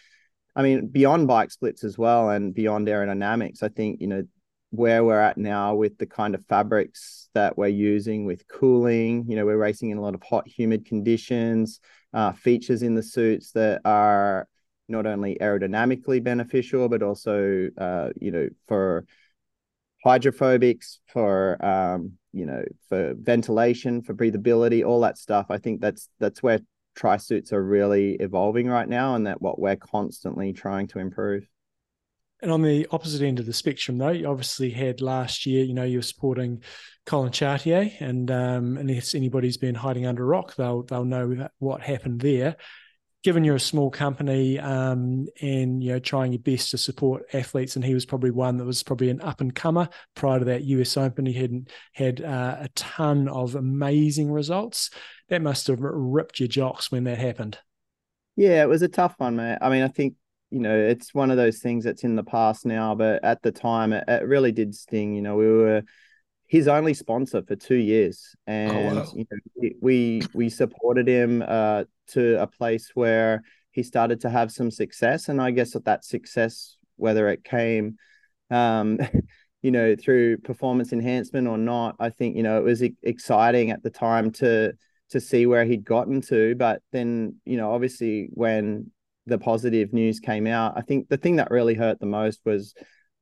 [0.55, 4.23] I mean, beyond bike splits as well, and beyond aerodynamics, I think you know
[4.71, 9.25] where we're at now with the kind of fabrics that we're using with cooling.
[9.27, 11.79] You know, we're racing in a lot of hot, humid conditions,
[12.13, 14.47] uh, features in the suits that are
[14.87, 19.05] not only aerodynamically beneficial, but also, uh, you know, for
[20.05, 25.47] hydrophobics, for, um, you know, for ventilation, for breathability, all that stuff.
[25.49, 26.59] I think that's that's where
[26.95, 31.45] tri suits are really evolving right now, and that what we're constantly trying to improve.
[32.41, 35.73] And on the opposite end of the spectrum, though, you obviously had last year, you
[35.75, 36.63] know, you were supporting
[37.05, 41.81] Colin Chartier, and um, unless anybody's been hiding under a rock, they'll they'll know what
[41.81, 42.57] happened there.
[43.23, 47.75] given you're a small company um, and you know trying your best to support athletes,
[47.75, 50.63] and he was probably one that was probably an up and comer prior to that
[50.63, 51.25] US Open.
[51.25, 54.89] He hadn't had uh, a ton of amazing results.
[55.29, 57.57] That must have ripped your jocks when that happened.
[58.35, 59.57] Yeah, it was a tough one, mate.
[59.61, 60.15] I mean, I think
[60.51, 63.51] you know it's one of those things that's in the past now, but at the
[63.51, 65.15] time, it, it really did sting.
[65.15, 65.83] You know, we were
[66.45, 69.13] his only sponsor for two years, oh, and oh, wow.
[69.15, 74.51] you know, we we supported him uh, to a place where he started to have
[74.51, 77.95] some success, and I guess that that success, whether it came,
[78.49, 78.99] um,
[79.61, 83.83] you know, through performance enhancement or not, I think you know it was exciting at
[83.83, 84.73] the time to
[85.11, 88.91] to see where he'd gotten to, but then you know, obviously when
[89.25, 92.73] the positive news came out, I think the thing that really hurt the most was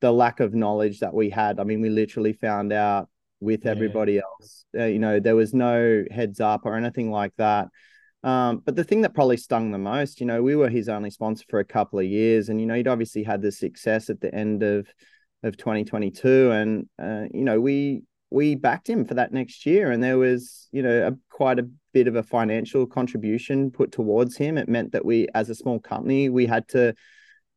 [0.01, 1.59] the lack of knowledge that we had.
[1.59, 3.09] I mean, we literally found out
[3.41, 4.21] with everybody yeah.
[4.41, 4.65] else.
[4.77, 7.67] Uh, you know, there was no heads up or anything like that.
[8.23, 11.09] Um, but the thing that probably stung the most, you know, we were his only
[11.09, 14.19] sponsor for a couple of years, and you know, he'd obviously had the success at
[14.19, 14.87] the end of
[15.41, 20.03] of 2022, and uh, you know, we we backed him for that next year, and
[20.03, 24.57] there was you know a, quite a bit of a financial contribution put towards him.
[24.57, 26.93] It meant that we, as a small company, we had to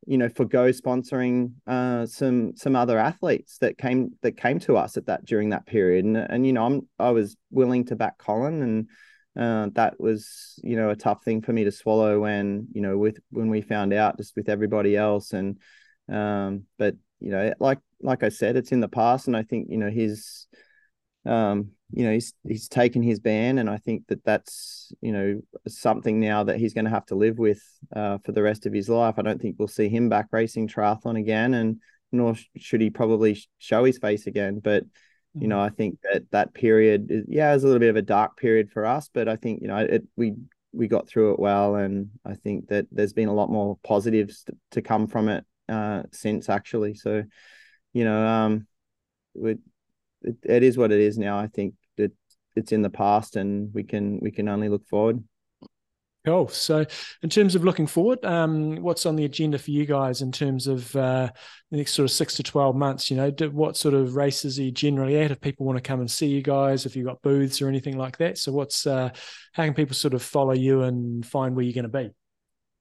[0.07, 4.97] you know forgo sponsoring uh, some some other athletes that came that came to us
[4.97, 8.18] at that during that period and and you know I'm I was willing to back
[8.18, 8.89] Colin and
[9.35, 12.99] uh, that was you know a tough thing for me to swallow when you know
[12.99, 15.59] with when we found out just with everybody else and
[16.11, 19.68] um but you know like like I said it's in the past and I think
[19.70, 20.46] you know his
[21.24, 25.40] um you know he's he's taken his ban and I think that that's you know
[25.68, 27.62] something now that he's going to have to live with
[27.94, 29.14] uh, for the rest of his life.
[29.18, 31.80] I don't think we'll see him back racing triathlon again, and
[32.11, 34.61] nor should he probably show his face again.
[34.62, 34.84] But
[35.34, 35.72] you know, mm-hmm.
[35.72, 38.70] I think that that period, is, yeah, is a little bit of a dark period
[38.70, 40.34] for us, but I think you know it we
[40.72, 44.44] we got through it well, and I think that there's been a lot more positives
[44.44, 46.94] to, to come from it uh, since actually.
[46.94, 47.24] So,
[47.93, 48.66] you know, um,
[49.34, 49.59] it,
[50.43, 51.38] it is what it is now.
[51.38, 52.12] I think that
[52.57, 55.22] it's in the past and we can we can only look forward.
[56.24, 56.47] Cool.
[56.47, 56.84] So,
[57.22, 60.68] in terms of looking forward, um, what's on the agenda for you guys in terms
[60.68, 61.28] of uh,
[61.72, 63.11] the next sort of six to twelve months?
[63.11, 65.32] You know, do, what sort of races are you generally at?
[65.32, 67.99] If people want to come and see you guys, if you've got booths or anything
[67.99, 68.38] like that.
[68.38, 69.11] So, what's uh,
[69.53, 72.11] how can people sort of follow you and find where you're going to be?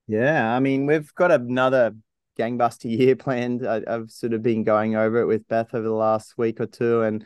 [0.07, 1.95] Yeah, I mean, we've got another
[2.37, 3.65] gangbuster year planned.
[3.65, 6.67] I, I've sort of been going over it with Beth over the last week or
[6.67, 7.25] two, and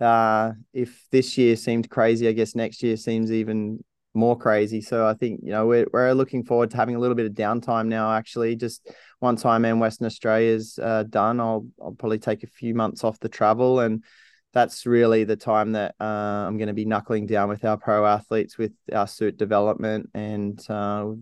[0.00, 3.82] uh, if this year seemed crazy, I guess next year seems even
[4.14, 4.80] more crazy.
[4.80, 7.32] So I think you know we're we're looking forward to having a little bit of
[7.32, 8.12] downtime now.
[8.12, 8.88] Actually, just
[9.20, 13.28] once and Western Australia's uh, done, I'll I'll probably take a few months off the
[13.28, 14.02] travel, and
[14.52, 18.06] that's really the time that uh, I'm going to be knuckling down with our pro
[18.06, 20.58] athletes with our suit development and.
[20.68, 21.12] Uh,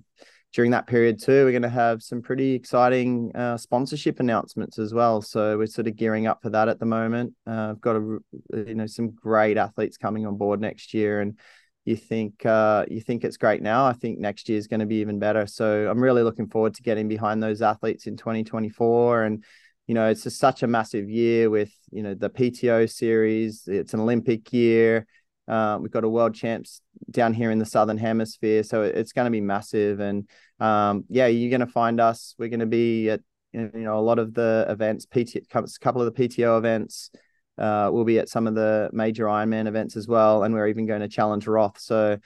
[0.55, 4.95] during that period too, we're going to have some pretty exciting uh, sponsorship announcements as
[4.95, 5.21] well.
[5.21, 7.35] So we're sort of gearing up for that at the moment.
[7.45, 8.19] Uh, I've got a,
[8.55, 11.37] you know some great athletes coming on board next year, and
[11.85, 13.85] you think uh, you think it's great now.
[13.85, 15.47] I think next year is going to be even better.
[15.49, 19.45] So I'm really looking forward to getting behind those athletes in 2024 and
[19.87, 23.93] you know it's just such a massive year with you know the PTO series it's
[23.93, 25.07] an Olympic year
[25.47, 26.81] uh, we've got a world champs
[27.11, 30.01] down here in the southern hemisphere, so it's going to be massive.
[30.01, 30.29] And
[30.61, 32.35] um, yeah, you're going to find us.
[32.39, 33.21] We're going to be at
[33.53, 37.11] you know a lot of the events, PT, comes a couple of the PTO events.
[37.57, 40.87] Uh, we'll be at some of the major Ironman events as well, and we're even
[40.87, 41.79] going to challenge Roth.
[41.79, 42.19] So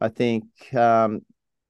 [0.00, 1.20] I think um,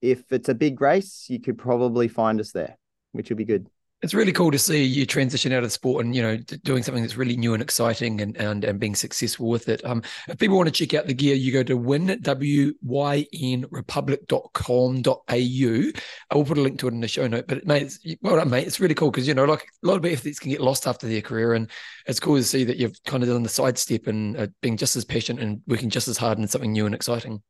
[0.01, 2.77] if it's a big race, you could probably find us there,
[3.11, 3.67] which would be good
[4.03, 7.01] it's really cool to see you transition out of sport and you know doing something
[7.01, 9.83] that's really new and exciting and and, and being successful with it.
[9.85, 13.25] Um, if people want to check out the gear, you go to Wyn w y
[13.31, 15.13] n republic.com.au.
[15.31, 17.45] I will put a link to it in the show note.
[17.47, 18.67] But mate, it's, well done, mate.
[18.67, 21.07] It's really cool because you know like a lot of athletes can get lost after
[21.07, 21.71] their career, and
[22.05, 24.97] it's cool to see that you've kind of done the sidestep and uh, being just
[24.97, 27.41] as patient and working just as hard in something new and exciting.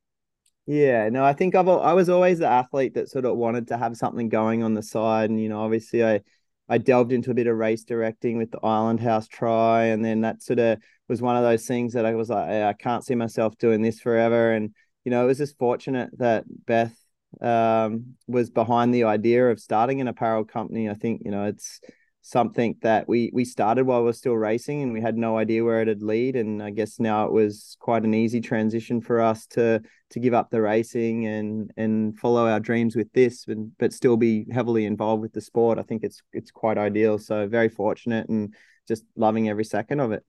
[0.68, 3.78] Yeah, no, I think I've I was always the athlete that sort of wanted to
[3.78, 6.22] have something going on the side, and you know, obviously I
[6.70, 10.22] I delved into a bit of race directing with the Island House tri, and then
[10.22, 13.16] that sort of was one of those things that I was like, I can't see
[13.16, 14.54] myself doing this forever.
[14.54, 16.96] And you know, it was just fortunate that Beth
[17.42, 20.90] um, was behind the idea of starting an apparel company.
[20.90, 21.82] I think you know it's
[22.26, 25.64] something that we we started while we are still racing and we had no idea
[25.64, 26.36] where it'd lead.
[26.38, 30.34] And i guess now it was quite an easy transition for us to to give
[30.34, 34.86] up the racing and and follow our dreams with this but, but still be heavily
[34.86, 35.78] involved with the sport.
[35.78, 37.20] I think it's it's quite ideal.
[37.20, 38.54] So very fortunate and
[38.88, 40.24] just loving every second of it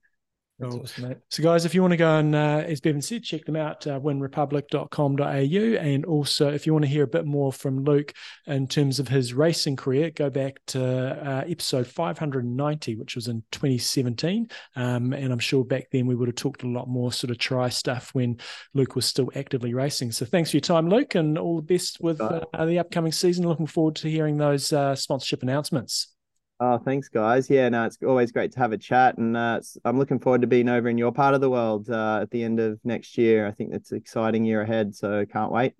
[0.61, 0.81] Cool.
[0.83, 1.15] awesome.
[1.29, 3.85] So, guys, if you want to go and, uh, as Bevan said, check them out,
[3.87, 5.25] uh, wynrepublic.com.au.
[5.25, 8.13] And also, if you want to hear a bit more from Luke
[8.47, 13.43] in terms of his racing career, go back to uh, episode 590, which was in
[13.51, 14.47] 2017.
[14.77, 17.37] Um, and I'm sure back then we would have talked a lot more sort of
[17.37, 18.37] tri stuff when
[18.73, 20.13] Luke was still actively racing.
[20.13, 23.45] So, thanks for your time, Luke, and all the best with uh, the upcoming season.
[23.45, 26.14] Looking forward to hearing those uh, sponsorship announcements.
[26.59, 27.49] Oh, thanks, guys.
[27.49, 30.47] Yeah, no, it's always great to have a chat, and uh, I'm looking forward to
[30.47, 33.45] being over in your part of the world uh, at the end of next year.
[33.45, 35.73] I think it's an exciting year ahead, so can't wait.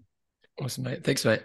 [0.61, 1.03] Awesome, mate.
[1.03, 1.43] Thanks, mate.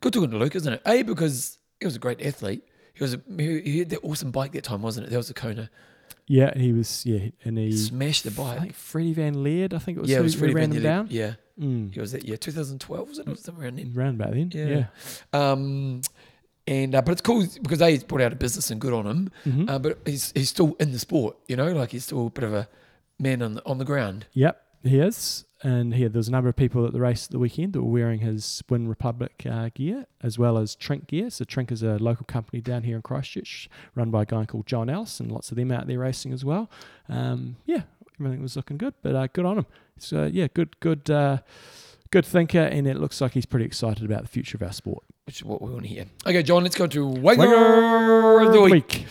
[0.00, 0.82] Good talking to Luke, isn't it?
[0.86, 2.62] A, because he was a great athlete.
[2.94, 5.10] He was a, he, he had that awesome bike that time, wasn't it?
[5.10, 5.70] That was a Kona.
[6.26, 7.04] Yeah, he was.
[7.06, 8.46] Yeah, and he Smashed the bike.
[8.46, 8.60] I bike.
[8.62, 9.74] think Freddie Van Lierde.
[9.74, 10.10] I think it was.
[10.10, 10.84] yeah, who, it was Freddie ran Van them Lierde.
[10.84, 11.06] down.
[11.10, 11.92] Yeah, Mm.
[11.92, 13.28] he was that year, 2012, was it?
[13.28, 13.92] Or somewhere around then.
[13.92, 14.50] Round about then.
[14.54, 14.86] Yeah.
[15.34, 15.50] Yeah.
[15.52, 16.02] Um,
[16.68, 19.06] and uh, but it's cool because A, he's brought out a business and good on
[19.06, 19.30] him.
[19.44, 19.68] Mhm.
[19.68, 22.44] Uh, but he's he's still in the sport, you know, like he's still a bit
[22.44, 22.68] of a
[23.18, 24.26] man on the on the ground.
[24.34, 25.44] Yep, he is.
[25.60, 27.90] And here, there's a number of people at the race at the weekend that were
[27.90, 31.30] wearing his Wyn Republic uh, gear, as well as Trink gear.
[31.30, 34.66] So Trink is a local company down here in Christchurch, run by a guy called
[34.68, 36.70] John Ellis, and lots of them out there racing as well.
[37.08, 37.82] Um, yeah,
[38.20, 39.66] everything was looking good, but uh, good on him.
[39.98, 41.38] So yeah, good, good, uh,
[42.12, 45.02] good thinker, and it looks like he's pretty excited about the future of our sport.
[45.28, 46.06] Which is what we want to hear.
[46.26, 49.04] Okay, John, let's go to Wanger of the week.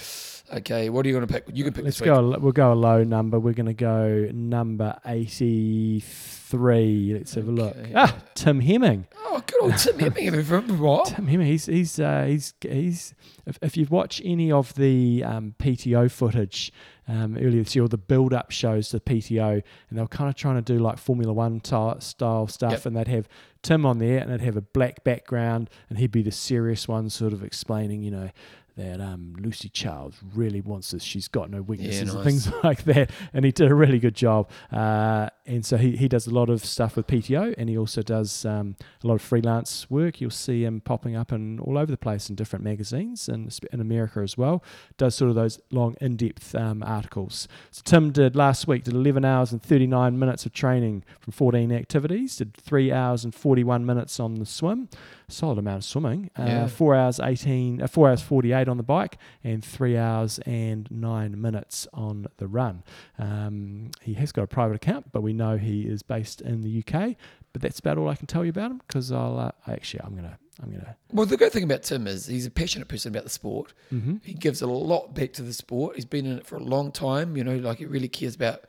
[0.51, 1.43] Okay, what are you going to pick?
[1.55, 2.15] You can pick Let's this week.
[2.15, 2.39] go.
[2.39, 3.39] We'll go a low number.
[3.39, 7.13] We're going to go number eighty-three.
[7.13, 7.75] Let's have a look.
[7.93, 9.05] Ah, Tim Heming.
[9.15, 10.33] Oh, good old Tim Heming.
[10.33, 10.41] You
[10.77, 11.07] what?
[11.15, 11.45] Tim Heming.
[11.47, 13.13] He's he's uh, he's he's.
[13.45, 16.71] If, if you've watched any of the um, PTO footage
[17.07, 20.35] um, earlier this year, or the build-up shows to PTO, and they were kind of
[20.35, 22.85] trying to do like Formula One ty- style stuff, Yep.
[22.87, 23.29] and they'd have
[23.67, 27.09] Tim on there, and they'd have a black background, and he'd be the serious one,
[27.09, 28.29] sort of explaining, you know.
[28.77, 31.01] That um, Lucy Charles really wants this.
[31.01, 32.23] She's got no weaknesses and nice.
[32.23, 33.09] things like that.
[33.33, 34.49] And he did a really good job.
[34.71, 38.03] Uh, and so he, he does a lot of stuff with PTO and he also
[38.03, 40.21] does um, a lot of freelance work.
[40.21, 43.81] You'll see him popping up in all over the place in different magazines and in
[43.81, 44.63] America as well.
[44.97, 47.47] Does sort of those long, in-depth um, articles.
[47.71, 51.71] So Tim did last week did 11 hours and 39 minutes of training from 14
[51.71, 52.35] activities.
[52.35, 54.89] Did three hours and 41 minutes on the swim.
[55.29, 56.29] Solid amount of swimming.
[56.37, 56.67] Uh, Yeah.
[56.67, 61.39] Four hours 18, uh, four hours 48 on the bike, and three hours and nine
[61.39, 62.83] minutes on the run.
[63.17, 66.83] Um, he has got a private account, but we know he is based in the
[66.83, 67.15] UK.
[67.53, 70.15] But that's about all I can tell you about him because I'll uh, actually I'm
[70.15, 70.95] gonna I'm gonna.
[71.11, 73.73] Well, the good thing about Tim is he's a passionate person about the sport.
[73.91, 74.17] Mm-hmm.
[74.23, 75.95] He gives a lot back to the sport.
[75.95, 77.37] He's been in it for a long time.
[77.37, 78.65] You know, like he really cares about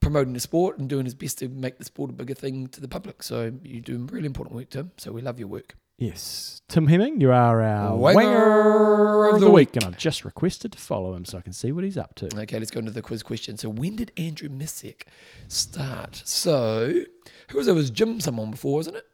[0.00, 2.80] promoting the sport and doing his best to make the sport a bigger thing to
[2.80, 3.22] the public.
[3.22, 4.90] So you do really important work, Tim.
[4.96, 5.76] So we love your work.
[5.98, 9.76] Yes, Tim Heming, you are our Wanger wanger of the week.
[9.76, 12.28] and I've just requested to follow him so I can see what he's up to.
[12.40, 13.56] Okay, let's go into the quiz question.
[13.56, 15.06] So when did Andrew Messick
[15.48, 16.22] start?
[16.24, 17.04] So
[17.50, 17.72] who was it?
[17.72, 19.06] It was Jim someone before, wasn't it?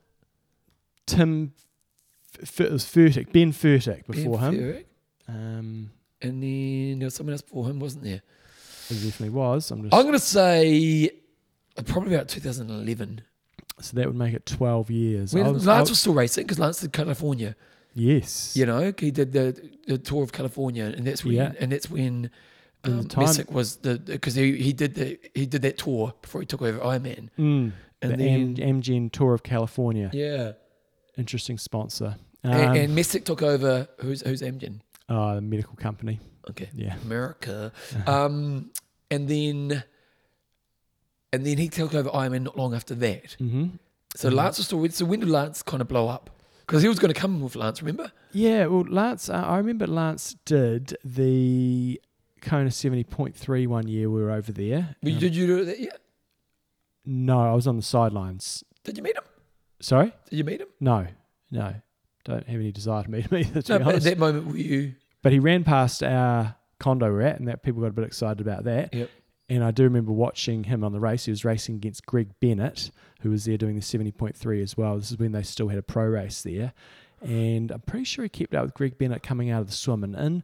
[1.07, 1.53] Tim
[2.43, 4.85] F- it was Fertic, Ben Fertic before Ben him.
[5.27, 5.91] Um,
[6.23, 8.23] And then there was someone else before him, wasn't there?
[8.91, 9.71] it definitely was.
[9.71, 11.11] I'm just I'm going to say
[11.85, 13.21] probably about 2011.
[13.81, 15.35] So that would make it 12 years.
[15.35, 17.55] When was- Lance I- was still racing because Lance did California.
[17.95, 19.57] yes, You know, he did the,
[19.87, 21.53] the tour of California, and that's when Yeah.
[21.61, 22.31] and that's when
[22.85, 26.47] um, Messick was the because he, he did the he did that tour before he
[26.47, 27.73] took over Ironman, Mm,
[28.03, 30.11] and the then Am- Amgen Tour of California.
[30.13, 30.53] yeah,
[31.17, 32.17] Interesting sponsor.
[32.45, 36.21] Um, and, and Messick took over who's who's oh, the medical company.
[36.51, 36.95] Okay, Yeah.
[37.05, 37.73] America,
[38.07, 38.71] um,
[39.11, 39.83] and then
[41.33, 43.37] and then he took over Ironman not long after that.
[43.41, 43.67] Mm-hmm.
[44.17, 44.95] So Lance was still with.
[44.95, 46.31] So when did Lance kind of blow up?
[46.67, 48.13] Because he was going to come with Lance, remember?
[48.33, 51.99] Yeah, well, Lance, uh, I remember Lance did the
[52.43, 54.97] Kona 70.3 one year we were over there.
[55.03, 55.81] But Um, Did you do that?
[55.81, 55.91] Yeah.
[57.07, 58.65] no, I was on the sidelines.
[58.85, 59.25] Did you meet him?
[59.81, 60.13] Sorry?
[60.29, 60.69] Did you meet him?
[60.81, 61.07] No,
[61.51, 61.75] no.
[62.25, 64.57] Don't have any desire to meet him either, to No, but at that moment were
[64.59, 64.95] you?
[65.23, 68.41] But he ran past our condo we're at, and that people got a bit excited
[68.41, 68.93] about that.
[68.95, 69.11] Yep.
[69.51, 71.25] And I do remember watching him on the race.
[71.25, 72.91] He was racing against Greg Bennett,
[73.21, 74.97] who was there doing the 70.3 as well.
[74.97, 76.75] This is when they still had a pro race there.
[77.23, 80.05] And I'm pretty sure he kept up with Greg Bennett coming out of the swim.
[80.05, 80.43] And in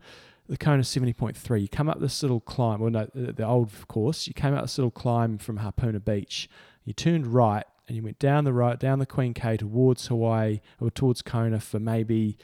[0.49, 4.33] the Kona 70.3, you come up this little climb, well, no, the, old course, you
[4.33, 6.49] came up this little climb from Hapuna Beach.
[6.85, 10.61] You turned right and you went down the right, down the Queen K towards Hawaii
[10.81, 12.39] or towards Kona for maybe,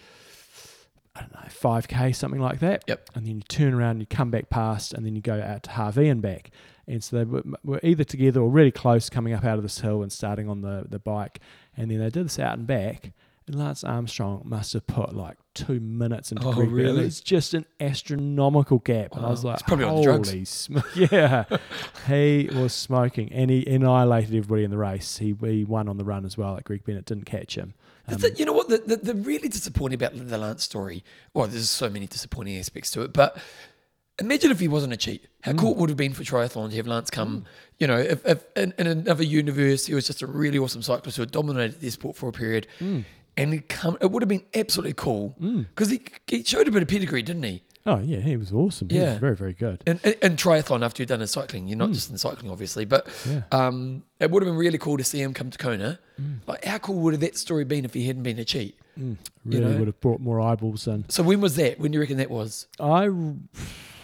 [1.17, 2.85] I don't know, 5K, something like that.
[2.87, 3.11] Yep.
[3.15, 5.65] And then you turn around and you come back past and then you go out
[5.65, 6.51] to Hawi and back.
[6.87, 9.81] And so they were, were either together or really close coming up out of this
[9.81, 11.41] hill and starting on the, the bike.
[11.77, 13.13] And then they did this out and back.
[13.47, 17.05] And Lance Armstrong must have put like two minutes into Oh, Greg really?
[17.05, 19.17] It's just an astronomical gap.
[19.17, 21.45] And I was like, He's probably on holy drugs." sm- yeah.
[22.07, 25.19] he was smoking and he annihilated everybody in the race.
[25.19, 26.53] He, he won on the run as well.
[26.55, 27.75] Like Greg Bennett didn't catch him.
[28.11, 28.69] The Um, thi- you know what?
[28.69, 31.05] The, the, the really disappointing about the Lance story,
[31.35, 33.37] well, there's so many disappointing aspects to it, but
[34.19, 35.27] imagine if he wasn't a cheat.
[35.43, 37.45] How cool it would have been for triathlon to have Lance come,
[37.79, 41.17] you know, if, if in, in another universe he was just a really awesome cyclist
[41.17, 42.67] who had dominated the sport for a period
[43.37, 46.89] and come, it would have been absolutely cool because he, he showed a bit of
[46.89, 47.63] pedigree, didn't he?
[47.87, 48.89] Oh, yeah, he was awesome.
[48.89, 49.11] He Yeah.
[49.13, 49.83] was very, very good.
[49.87, 51.67] And, in, in triathlon after you've done his cycling.
[51.69, 53.43] You're not just in cycling, obviously, but Yeah.
[53.53, 55.99] um, it would have been really cool to see him come to Kona.
[56.47, 58.79] Like, how cool would have that story been if he hadn't been a cheat?
[58.97, 59.79] Really know?
[59.79, 61.07] would have brought more eyeballs in.
[61.09, 61.81] So when was that?
[61.81, 62.67] When do you reckon that was?
[62.79, 63.49] I, I'm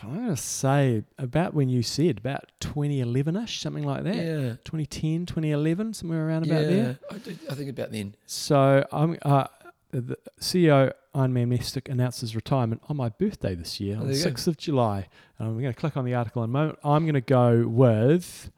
[0.03, 4.15] going to say about when you said, about 2011 ish, something like that.
[4.17, 4.39] Yeah.
[4.65, 6.99] 2010, 2011, somewhere around about yeah, there.
[7.11, 8.15] I, do- I think about then.
[8.25, 9.49] So I'm uh,
[9.91, 14.15] the CEO Ironman Messick announced his retirement on my birthday this year, Oh, on the
[14.15, 14.25] you go.
[14.25, 15.09] sixth of July.
[15.39, 16.79] And I'm going to click on the article in a moment.
[16.85, 18.51] I'm going to go with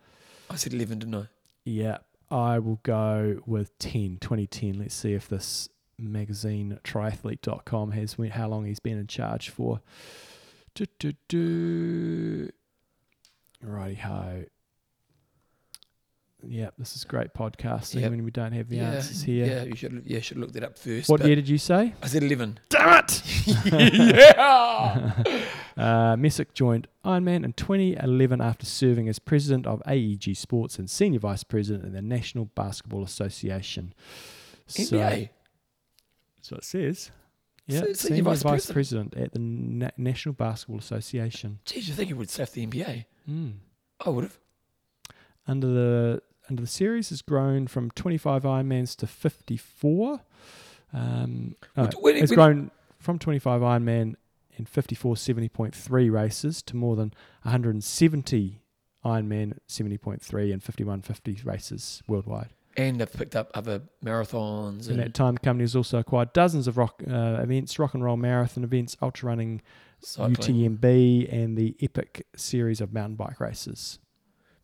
[0.51, 1.25] I said 11, didn't I?
[1.65, 1.99] yeah.
[2.31, 4.79] I will go with 10, 2010.
[4.79, 9.81] Let's see if this magazine triathlete.com has how long he's been in charge for.
[10.75, 12.51] Do, do, do.
[13.63, 14.45] Righty ho.
[16.47, 18.11] Yeah, this is great podcasting Yep.
[18.11, 19.45] when we don't have the yeah, answers here.
[19.47, 21.09] Yeah, you should yeah should have looked it up first.
[21.09, 21.95] What year did you say?
[22.03, 22.61] I said 11.
[22.69, 23.23] Damn it!
[23.67, 25.13] yeah.
[25.79, 31.21] Uh, Messick joined Ironman in 2011 after serving as president of AEG Sports and senior
[31.21, 33.95] vice president in the National Basketball Association.
[34.67, 35.29] So, NBA.
[36.37, 37.13] that's what it says.
[37.69, 39.15] Yeah, So- senior, vice, vice president.
[39.17, 41.61] at the Na- National Basketball Association.
[41.65, 43.05] Geez, you think he would staff the NBA?
[43.31, 43.53] Mm.
[44.05, 44.39] I would have.
[45.47, 50.21] Under the under the series has grown from 25 Ironmans to 54.
[50.93, 54.15] Um, no, when- it's grown from 25 Ironman
[54.57, 58.63] in 54 70.3 races to more than 170
[59.05, 62.49] Ironman 70.3 and 5150 races worldwide.
[62.77, 64.87] And they've picked up other marathons.
[64.87, 67.95] In And, that time, the company has also acquired dozens of rock uh, events, rock
[67.95, 69.63] and roll marathon events, ultra running,
[70.01, 70.37] cycling.
[70.79, 73.99] UTMB, and the epic series of mountain bike races.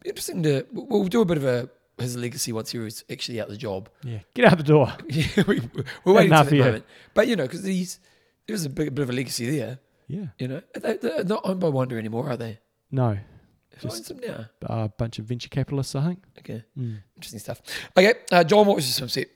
[0.04, 0.66] Interesting to.
[0.72, 3.88] We'll do a bit of a his legacy once he was actually out the job.
[4.02, 4.92] Yeah, get out the door.
[5.08, 5.60] Yeah, we,
[6.04, 6.84] we're waiting Enough for that moment.
[7.14, 8.00] But you know, because he's
[8.46, 9.78] there's a big, bit of a legacy there.
[10.06, 12.58] Yeah, You know, they, they're not owned by Wanda anymore, are they?
[12.90, 14.46] no, Who Just- owns them now?
[14.62, 16.22] a bunch of venture capitalists, I think.
[16.40, 16.98] Okay, Mm.
[17.16, 17.62] interesting stuff.
[17.96, 19.28] Okay, uh, John, what was your swimsuit?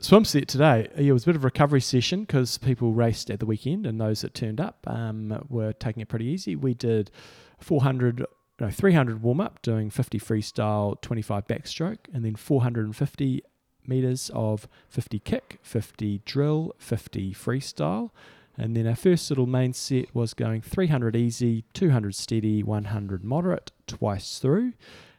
[0.00, 3.38] Swimsuit today, yeah, it was a bit of a recovery session because people raced at
[3.38, 6.56] the weekend and those that turned up um, were taking it pretty easy.
[6.56, 7.12] We did
[7.60, 8.26] 400,
[8.62, 13.42] no, 300 warm up, doing 50 freestyle, 25 backstroke, and then 450
[13.88, 18.10] meters of 50 kick, 50 drill, 50 freestyle.
[18.56, 23.72] And then our first little main set was going 300 easy, 200 steady, 100 moderate
[23.88, 24.74] twice through.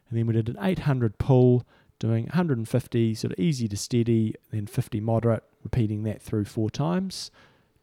[0.10, 1.66] And then we did an 800 pull,
[2.00, 7.30] doing 150 sort of easy to steady, then 50 moderate, repeating that through four times.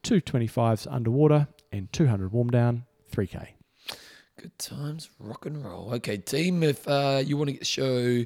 [0.02, 3.59] Two 25s underwater and 200 warm down, 3K.
[4.40, 5.92] Good times, rock and roll.
[5.96, 8.24] Okay, team, if uh, you want to get the show,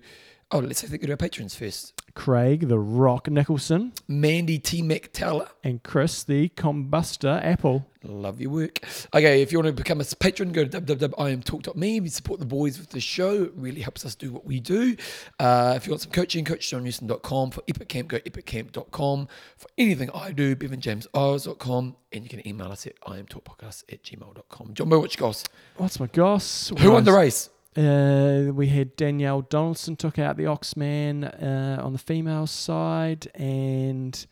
[0.53, 2.04] oh, let's say thank you to our patrons first.
[2.15, 4.83] Craig, the Rock Nicholson, Mandy T.
[4.83, 5.49] McTeller.
[5.62, 7.87] and Chris, the Combuster Apple.
[8.05, 8.81] Love your work.
[9.15, 12.01] Okay, if you want to become a patron, go to www.imtalk.me.
[12.01, 13.45] We support the boys with the show.
[13.45, 14.97] It really helps us do what we do.
[15.41, 17.51] Uh, if you want some coaching, coachjohnnewsom.com.
[17.53, 19.29] For Epic Camp, go epiccamp.com.
[19.57, 21.97] For anything I do, bevanjamesoz.com.
[22.12, 24.75] And you can email us at imtalkpodcast at gmail.com.
[24.75, 25.45] John Bo, what you goss?
[25.79, 26.71] What's my goss?
[26.79, 27.49] Who won the race?
[27.77, 34.27] Uh, we had Danielle Donaldson took out the Oxman uh, on the female side, and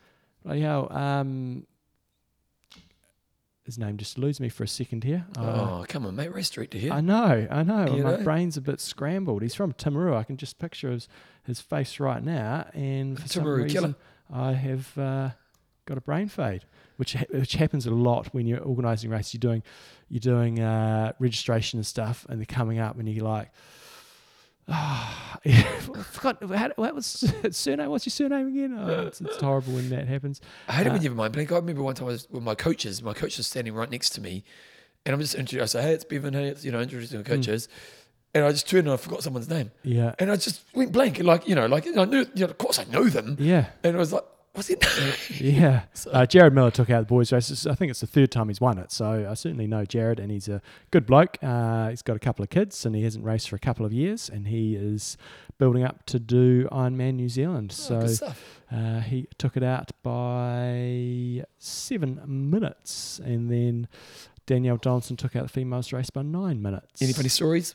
[0.44, 1.66] bloody hell, um,
[3.64, 5.24] his name just eludes me for a second here.
[5.36, 5.40] Uh,
[5.80, 6.32] Oh, come on, mate.
[6.32, 6.92] Race to here.
[6.92, 7.86] I know, I know.
[7.96, 8.22] You My know?
[8.24, 9.42] brain's a bit scrambled.
[9.42, 10.16] He's from Timaru.
[10.16, 11.08] I can just picture his,
[11.44, 13.88] his face right now, and for some Timaru killer.
[13.88, 13.94] reason,
[14.32, 15.30] I have uh,
[15.86, 16.64] got a brain fade,
[17.02, 19.34] which which happens a lot when you're organising races.
[19.34, 19.62] You're doing
[20.08, 23.50] you're doing uh, registration and stuff, and they're coming up, and you're like.
[24.68, 25.52] Ah, I
[26.16, 27.06] forgot how, what was
[27.50, 27.90] surname?
[27.90, 28.78] What's your surname again?
[28.78, 30.40] Oh, it's, it's horrible when that happens.
[30.68, 31.50] I hate it Uh, when you mind blank.
[31.50, 33.02] I remember one time I was with my coaches.
[33.02, 34.44] My coach was standing right next to me,
[35.04, 35.62] and I'm just introducing.
[35.62, 36.34] I say, "Hey, it's Bevan.
[36.34, 37.68] Hey, it's you know introducing the coaches,"
[38.34, 41.18] and I just turned and I forgot someone's name, Yeah, and I just went blank.
[41.18, 43.66] Like you know, like I knew, you know, of course I know them, yeah.
[43.82, 44.24] and I was like,
[44.54, 44.84] Was it?
[45.40, 45.84] Yeah.
[45.94, 47.66] So- Uh, Jared Miller took out the boys' races.
[47.66, 48.92] I think it's the third time he's won it.
[48.92, 51.38] So I certainly know Jared, and he's a good bloke.
[51.42, 53.92] Uh, he's got a couple of kids, and he hasn't raced for a couple of
[53.92, 55.16] years, and he is
[55.58, 57.70] building up to do Ironman New Zealand.
[57.90, 58.32] Oh, So
[58.70, 63.88] uh, he took it out by seven minutes, and then
[64.46, 67.00] Danielle Donaldson took out the females race by nine minutes.
[67.00, 67.74] Any funny stories?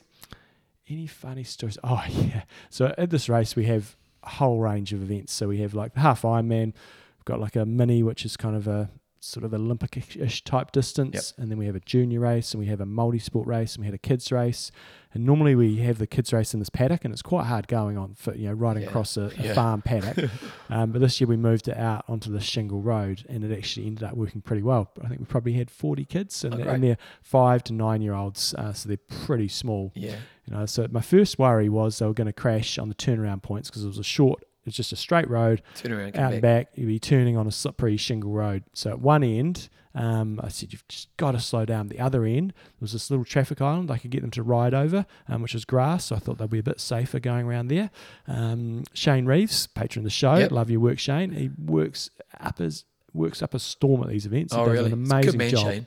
[0.88, 1.76] Any funny stories?
[1.84, 2.42] Oh yeah.
[2.70, 3.96] So at this race we have
[4.28, 5.32] whole range of events.
[5.32, 6.72] So we have like the half Ironman.
[7.16, 8.90] We've got like a mini, which is kind of a
[9.20, 12.80] sort of Olympic-ish type distance, and then we have a junior race, and we have
[12.80, 14.70] a multi-sport race, and we had a kids race.
[15.14, 17.96] And normally we have the kids race in this paddock, and it's quite hard going
[17.96, 18.90] on for you know riding Yeah.
[18.90, 19.54] across a, a Yeah.
[19.54, 20.30] farm paddock.
[20.70, 23.86] um, but this year we moved it out onto the shingle road, and it actually
[23.86, 24.90] ended up working pretty well.
[25.02, 28.02] I think we probably had 40 kids, and, Oh, they're, and they're five to nine
[28.02, 29.92] year olds, uh, so they're pretty small.
[29.94, 30.16] Yeah.
[30.46, 33.42] You know, so my first worry was they were going to crash on the turnaround
[33.42, 36.42] points because it was a short, it's just a straight road Turn around, out and
[36.42, 36.66] back.
[36.70, 36.78] back.
[36.78, 38.64] You'd be turning on a slippery shingle road.
[38.74, 41.88] So at one end, um, I said you've just got to slow down.
[41.88, 44.74] The other end there was this little traffic island I could get them to ride
[44.74, 46.06] over, um, which was grass.
[46.06, 47.90] So I thought they'd be a bit safer going around there.
[48.28, 50.52] Um, Shane Reeves, patron of the show, Yep.
[50.52, 51.32] love your work, Shane.
[51.32, 54.54] He works up as works up a storm at these events.
[54.54, 54.86] He Oh, does really?
[54.88, 55.66] an amazing Good man, job.
[55.72, 55.86] Shane.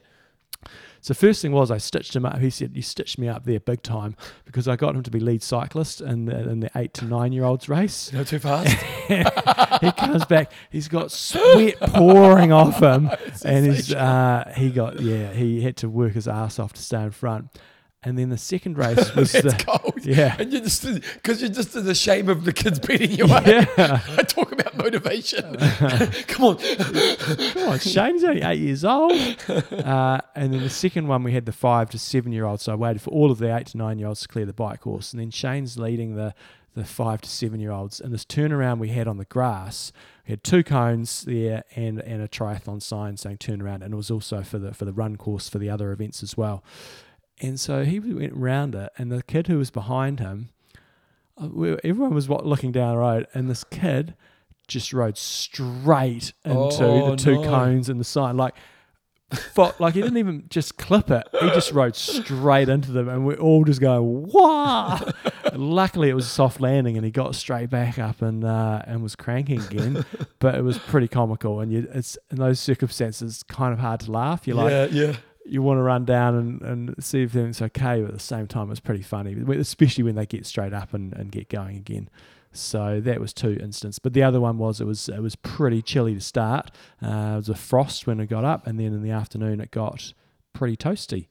[1.01, 2.37] So first thing was I stitched him up.
[2.39, 5.19] He said you stitched me up there big time because I got him to be
[5.19, 8.13] lead cyclist in the, in the eight to nine year olds race.
[8.13, 8.69] No too fast.
[9.81, 13.09] he comes back, he's got sweat pouring off him,
[13.45, 17.01] and he's uh, he got yeah he had to work his ass off to stay
[17.01, 17.49] in front.
[18.03, 20.03] And then the second race was the cold.
[20.03, 20.83] yeah And you're just
[21.13, 23.45] because you're just in the shame of the kids beating you up.
[23.45, 23.65] yeah.
[23.77, 25.57] I talk about motivation.
[26.27, 26.57] Come on.
[26.57, 29.11] Come on, Shane's only eight years old.
[29.11, 32.63] Uh, and then the second one, we had the five to seven year olds.
[32.63, 34.53] So I waited for all of the eight to nine year olds to clear the
[34.53, 35.13] bike course.
[35.13, 36.34] And then Shane's leading the,
[36.75, 37.99] the five to seven year olds.
[37.99, 39.91] And this turnaround we had on the grass,
[40.27, 43.84] we had two cones there and, and a triathlon sign saying turn around.
[43.84, 46.38] And it was also for the, for the run course for the other events as
[46.38, 46.63] well.
[47.41, 50.49] And so he went round it, and the kid who was behind him,
[51.41, 51.47] uh,
[51.84, 54.13] everyone was wa- looking down the road, and this kid
[54.68, 57.43] just rode straight into Oh, the two no.
[57.43, 58.38] cones and the sign.
[58.38, 58.53] Like,
[59.32, 63.26] fo- like he didn't even just clip it; he just rode straight into them, and
[63.26, 64.99] we're all just going, "Wow!"
[65.53, 69.01] Luckily, it was a soft landing, and he got straight back up and uh, and
[69.03, 70.05] was cranking again.
[70.39, 74.12] but it was pretty comical, and you, it's in those circumstances kind of hard to
[74.12, 74.47] laugh.
[74.47, 75.16] You're like, yeah, yeah.
[75.45, 78.47] you want to run down and, and see if everything's okay, but at the same
[78.47, 82.09] time, it's pretty funny, especially when they get straight up and, and get going again.
[82.53, 85.81] So that was two instances, but the other one was it was it was pretty
[85.81, 86.71] chilly to start.
[87.01, 89.71] Uh, it was a frost when it got up, and then in the afternoon it
[89.71, 90.13] got
[90.53, 91.27] pretty toasty.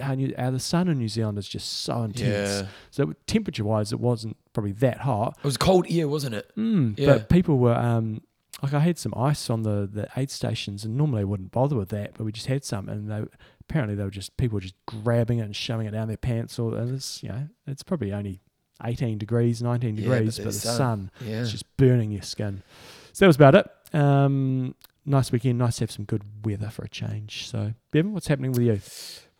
[0.00, 2.62] Our, New, our the sun in New Zealand is just so intense.
[2.62, 2.66] Yeah.
[2.90, 6.50] So temperature wise, it wasn't probably that hot, It was cold ear, wasn't it?
[6.56, 7.06] Mm, Yeah.
[7.06, 8.22] But people were um,
[8.60, 11.76] like I had some ice on the the aid stations, and normally I wouldn't bother
[11.76, 13.22] with that, but we just had some, and they
[13.60, 16.58] apparently they were just people were just grabbing it and shoving it down their pants,
[16.58, 18.40] or it's you know it's probably only
[18.84, 20.76] eighteen degrees, nineteen Yeah, but degrees, the but the sun.
[20.76, 21.40] sun Yeah.
[21.40, 22.62] is just burning your skin.
[23.12, 23.70] So that was about it.
[23.94, 24.74] Um,
[25.04, 27.48] nice weekend, nice to have some good weather for a change.
[27.48, 28.80] So Bevan, what's happening with you?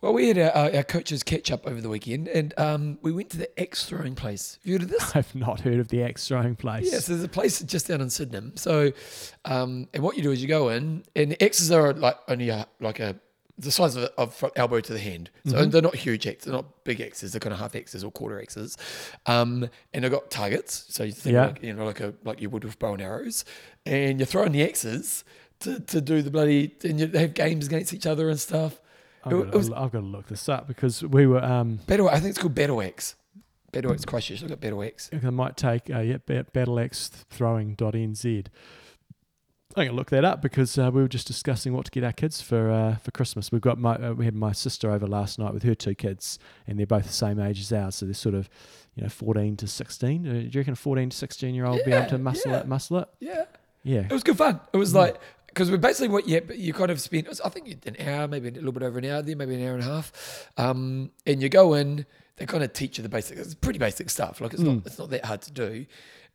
[0.03, 3.29] Well, we had our, our, coaches catch up over the weekend, and um, we went
[3.29, 4.59] to the X throwing place.
[4.61, 5.15] Have you heard of this?
[5.15, 6.91] I've not heard of the axe throwing place.
[6.91, 8.57] Yes, there's a place just down in Sydenham.
[8.57, 8.91] So,
[9.45, 12.49] um, and what you do is you go in, and the X's are like only
[12.49, 13.15] a, like a
[13.57, 15.29] the size of, of from elbow to the hand.
[15.45, 17.31] So they're not huge X's, they're not big X's.
[17.33, 18.77] They're kind of half X's or quarter X's.
[19.27, 20.85] Um, and they've got targets.
[20.89, 21.45] So you think Yeah.
[21.47, 23.45] like, you know like a like you would with bow and arrows,
[23.85, 25.23] and you're throwing the X's
[25.59, 28.79] to, to do the bloody and you, they have games against each other and stuff.
[29.23, 31.79] I've It got, was- to, I've got to look this up because we were um,
[31.87, 33.15] Battle, I think it's called Battle Axe.
[33.71, 34.41] Battle Axe Christchurch.
[34.41, 35.09] Look at Battle Axe.
[35.13, 38.45] I might take uh, yeah, ba- battleaxethrowing.nz.
[39.75, 42.11] I'm gonna look that up because uh, we were just discussing what to get our
[42.13, 43.51] kids for uh, for Christmas.
[43.51, 46.37] We've got my uh, we had my sister over last night with her two kids,
[46.67, 48.49] and they're both the same age as ours, so they're sort of
[48.95, 50.27] you know 14 to 16.
[50.27, 52.59] Uh, do you reckon a 14 to 16 year old be able to muscle yeah.
[52.59, 52.67] it?
[52.67, 53.07] Muscle it?
[53.19, 53.45] Yeah.
[53.83, 54.01] Yeah.
[54.01, 54.59] It was good fun.
[54.71, 54.79] It Mm.
[54.79, 57.27] was like because we're basically what yeah, but you kind of spend.
[57.43, 59.73] I think an hour, maybe a little bit over an hour there, maybe an hour
[59.75, 60.49] and a half.
[60.57, 62.05] Um, and you go in,
[62.37, 63.39] they kind of teach you the basics.
[63.41, 64.39] It's pretty basic stuff.
[64.39, 64.75] Like it's Mm.
[64.75, 65.85] not it's not that hard to do.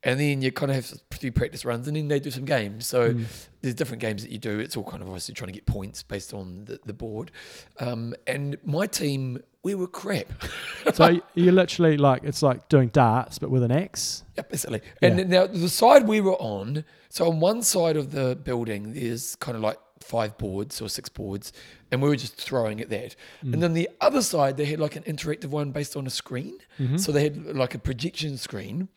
[0.05, 2.45] And then you kind of have a few practice runs, and then they do some
[2.45, 2.87] games.
[2.87, 3.25] So Mm.
[3.63, 4.61] there's different games that you do.
[4.61, 7.33] It's all kind of obviously trying to get points based on the, the board.
[7.81, 10.27] Um, and my team, we were crap.
[10.95, 14.23] so you're literally like it's like doing darts but with an axe.
[14.37, 14.83] Yeah, basically.
[15.03, 15.25] And Yeah.
[15.25, 19.57] now the side we were on, so on one side of the building, there's kind
[19.57, 21.53] of like five boards or six boards,
[21.91, 23.17] and we were just throwing at that.
[23.45, 23.55] Mm.
[23.55, 26.59] And then the other side, they had like an interactive one based on a screen.
[26.79, 26.97] Mm-hmm.
[26.99, 28.89] So they had like a projection screen,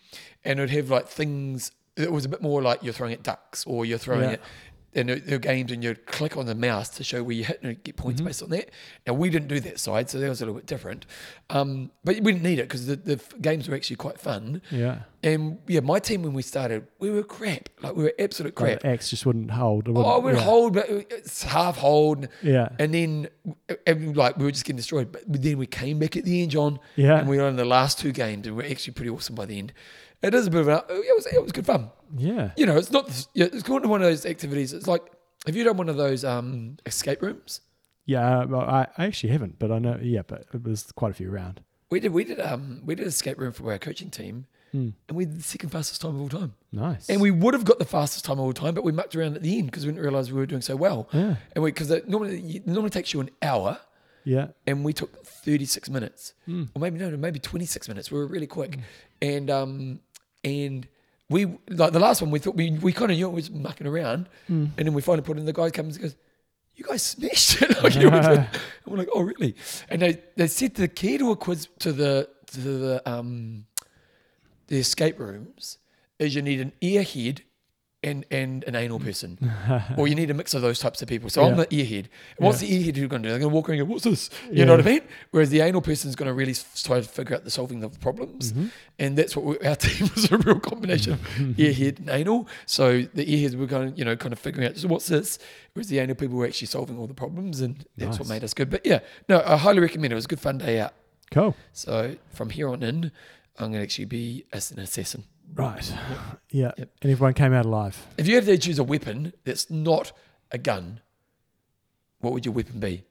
[0.43, 3.21] and it would have like things it was a bit more like you're throwing at
[3.21, 4.29] ducks or you're throwing Yeah.
[4.31, 4.41] it
[4.93, 7.61] in the, the games and you'd click on the mouse to show where you hit
[7.63, 8.71] and get points based on that.
[9.07, 11.05] Now we didn't do that side, so that was a little bit different.
[11.49, 14.61] Um, but we didn't need it because the, the f- games were actually quite fun.
[14.69, 15.03] Yeah.
[15.23, 17.69] And yeah, my team when we started, we were crap.
[17.81, 18.79] Like we were absolute But crap.
[18.81, 19.87] the X just wouldn't hold.
[19.87, 20.43] It Oh, wouldn't- we'd yeah.
[20.43, 22.27] hold, but it's half hold.
[22.41, 22.69] Yeah.
[22.79, 23.29] And then,
[23.87, 25.11] and like, we were just getting destroyed.
[25.11, 26.79] But then we came back at the end, John.
[26.95, 27.17] Yeah.
[27.19, 29.73] And we won the last two games, and we're actually pretty awesome by the end.
[30.21, 31.89] It is a bit of a, it was, it was good fun.
[32.17, 32.51] Yeah.
[32.57, 34.73] You know, it's not, it's going to one of those activities.
[34.73, 35.03] It's like,
[35.45, 37.61] have you done one of those um, escape rooms?
[38.05, 38.45] Yeah.
[38.45, 39.99] Well, I, I actually haven't, but I know.
[40.01, 41.61] Yeah, but it was quite a few around.
[41.89, 44.93] We did, we did, um, we did an escape room for our coaching team, Mm.
[45.09, 46.53] and we did the second fastest time of all time.
[46.71, 47.09] Nice.
[47.09, 49.35] And we would have got the fastest time of all time, but we mucked around
[49.35, 51.09] at the end because we didn't realize we were doing so well.
[51.11, 51.35] Yeah.
[51.53, 53.79] And we, because it normally, it normally takes you an hour.
[54.23, 54.47] Yeah.
[54.67, 56.65] and we took 36 minutes Hmm.
[56.75, 58.77] or maybe no, no maybe 26 minutes we were really quick
[59.19, 59.99] and um
[60.43, 60.87] and
[61.31, 63.87] we like the last one we thought we, we kind of knew it was mucking
[63.87, 64.29] around.
[64.47, 64.65] Hmm.
[64.77, 66.15] and then we finally put in the guy comes and goes
[66.75, 67.69] you guys smashed it.
[67.83, 68.47] Like, you know, and
[68.85, 69.55] we're like oh really?
[69.89, 73.65] And they they said the key to a quiz to the to the um
[74.67, 75.77] the escape rooms
[76.19, 77.41] is you need an earhead
[78.03, 79.37] and and an anal person,
[79.97, 81.29] or you need a mix of those types of people.
[81.29, 81.65] So I'm Yeah.
[81.65, 82.05] the earhead.
[82.37, 82.69] And what's Yeah.
[82.79, 83.31] the earhead who going to do?
[83.31, 84.65] They're going to walk around and go, "What's this?" You Yeah.
[84.65, 85.01] know what I mean?
[85.29, 87.93] Whereas the anal person is going to really try to figure out the solving of
[87.93, 88.65] the problems, Mm-hmm.
[88.99, 91.19] and that's what we, our team was a real combination of
[91.57, 92.47] earhead and anal.
[92.65, 95.37] So the earheads were going, you know, kind of figuring out so what's this,
[95.73, 98.53] whereas the anal people were actually solving all the problems, and that's what made us
[98.55, 98.69] good.
[98.71, 98.99] But yeah,
[99.29, 100.13] no, I highly recommend it.
[100.13, 100.93] It was a good fun day out.
[101.29, 101.55] Cool.
[101.71, 103.11] So from here on in,
[103.59, 105.25] I'm going to actually be as an assassin.
[105.53, 105.93] Right.
[106.53, 106.71] Yeah.
[106.77, 106.89] Yep.
[107.01, 108.05] And everyone came out alive.
[108.17, 110.11] If you had to choose a weapon that's not
[110.51, 110.99] a gun,
[112.19, 113.05] what would your weapon be?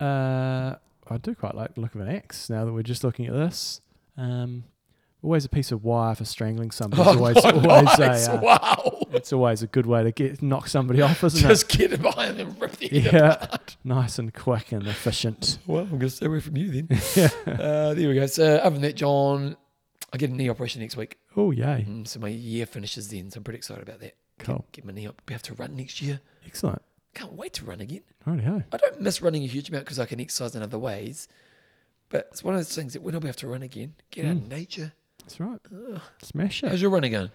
[0.00, 0.74] Uh,
[1.08, 3.32] I do quite like the look of an axe now that we're just looking at
[3.34, 3.80] this.
[4.16, 4.64] Um,
[5.22, 7.02] always a piece of wire for strangling somebody.
[7.02, 8.26] It's always, Oh, always nice.
[8.26, 8.98] a, uh, wow.
[9.12, 12.38] it's always a good way to get knock somebody off, isn't Just get it behind
[12.38, 13.32] them and rip the head Yeah.
[13.44, 13.76] apart.
[13.84, 15.58] Nice and quick and efficient.
[15.68, 16.88] Well, I'm going to stay away from you then.
[17.46, 18.26] uh, there we go.
[18.26, 19.56] So other than that, John,
[20.12, 21.18] I get a knee operation next week.
[21.36, 21.84] Oh, yay.
[21.88, 23.30] Mm, so my year finishes then.
[23.30, 24.14] So I'm pretty excited about that.
[24.38, 24.64] Cool.
[24.72, 25.20] Get, get my knee up.
[25.28, 26.20] We have to run next year.
[26.46, 26.82] Excellent.
[27.14, 28.02] Can't wait to run again.
[28.26, 28.64] Rightio.
[28.72, 31.28] I don't miss running a huge amount because I can exercise in other ways.
[32.08, 34.26] But it's one of those things that when I'll be able to run again, get
[34.26, 34.92] out in nature.
[35.20, 35.58] That's right.
[36.22, 36.68] Smash it.
[36.68, 37.30] How's your running going?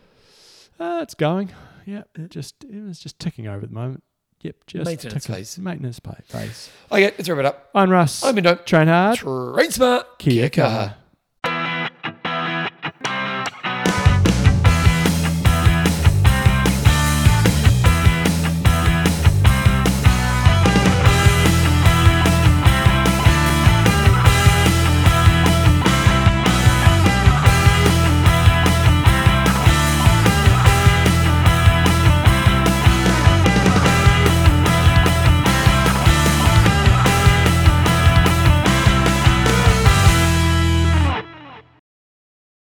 [0.79, 1.51] Uh, it's going.
[1.85, 2.03] Yeah.
[2.15, 4.03] It just it was just ticking over at the moment.
[4.43, 4.55] Yep.
[4.67, 5.35] Just Maintenance ticking.
[5.35, 5.59] phase.
[5.59, 6.69] Maintenance pa- phase.
[6.91, 7.69] Okay, let's wrap it up.
[7.75, 8.23] I'm Russ.
[8.23, 8.55] I'm Indo.
[8.55, 9.17] Train hard.
[9.17, 10.17] Train smart.
[10.19, 10.69] Kia Kia kaha.
[10.89, 10.93] kaha.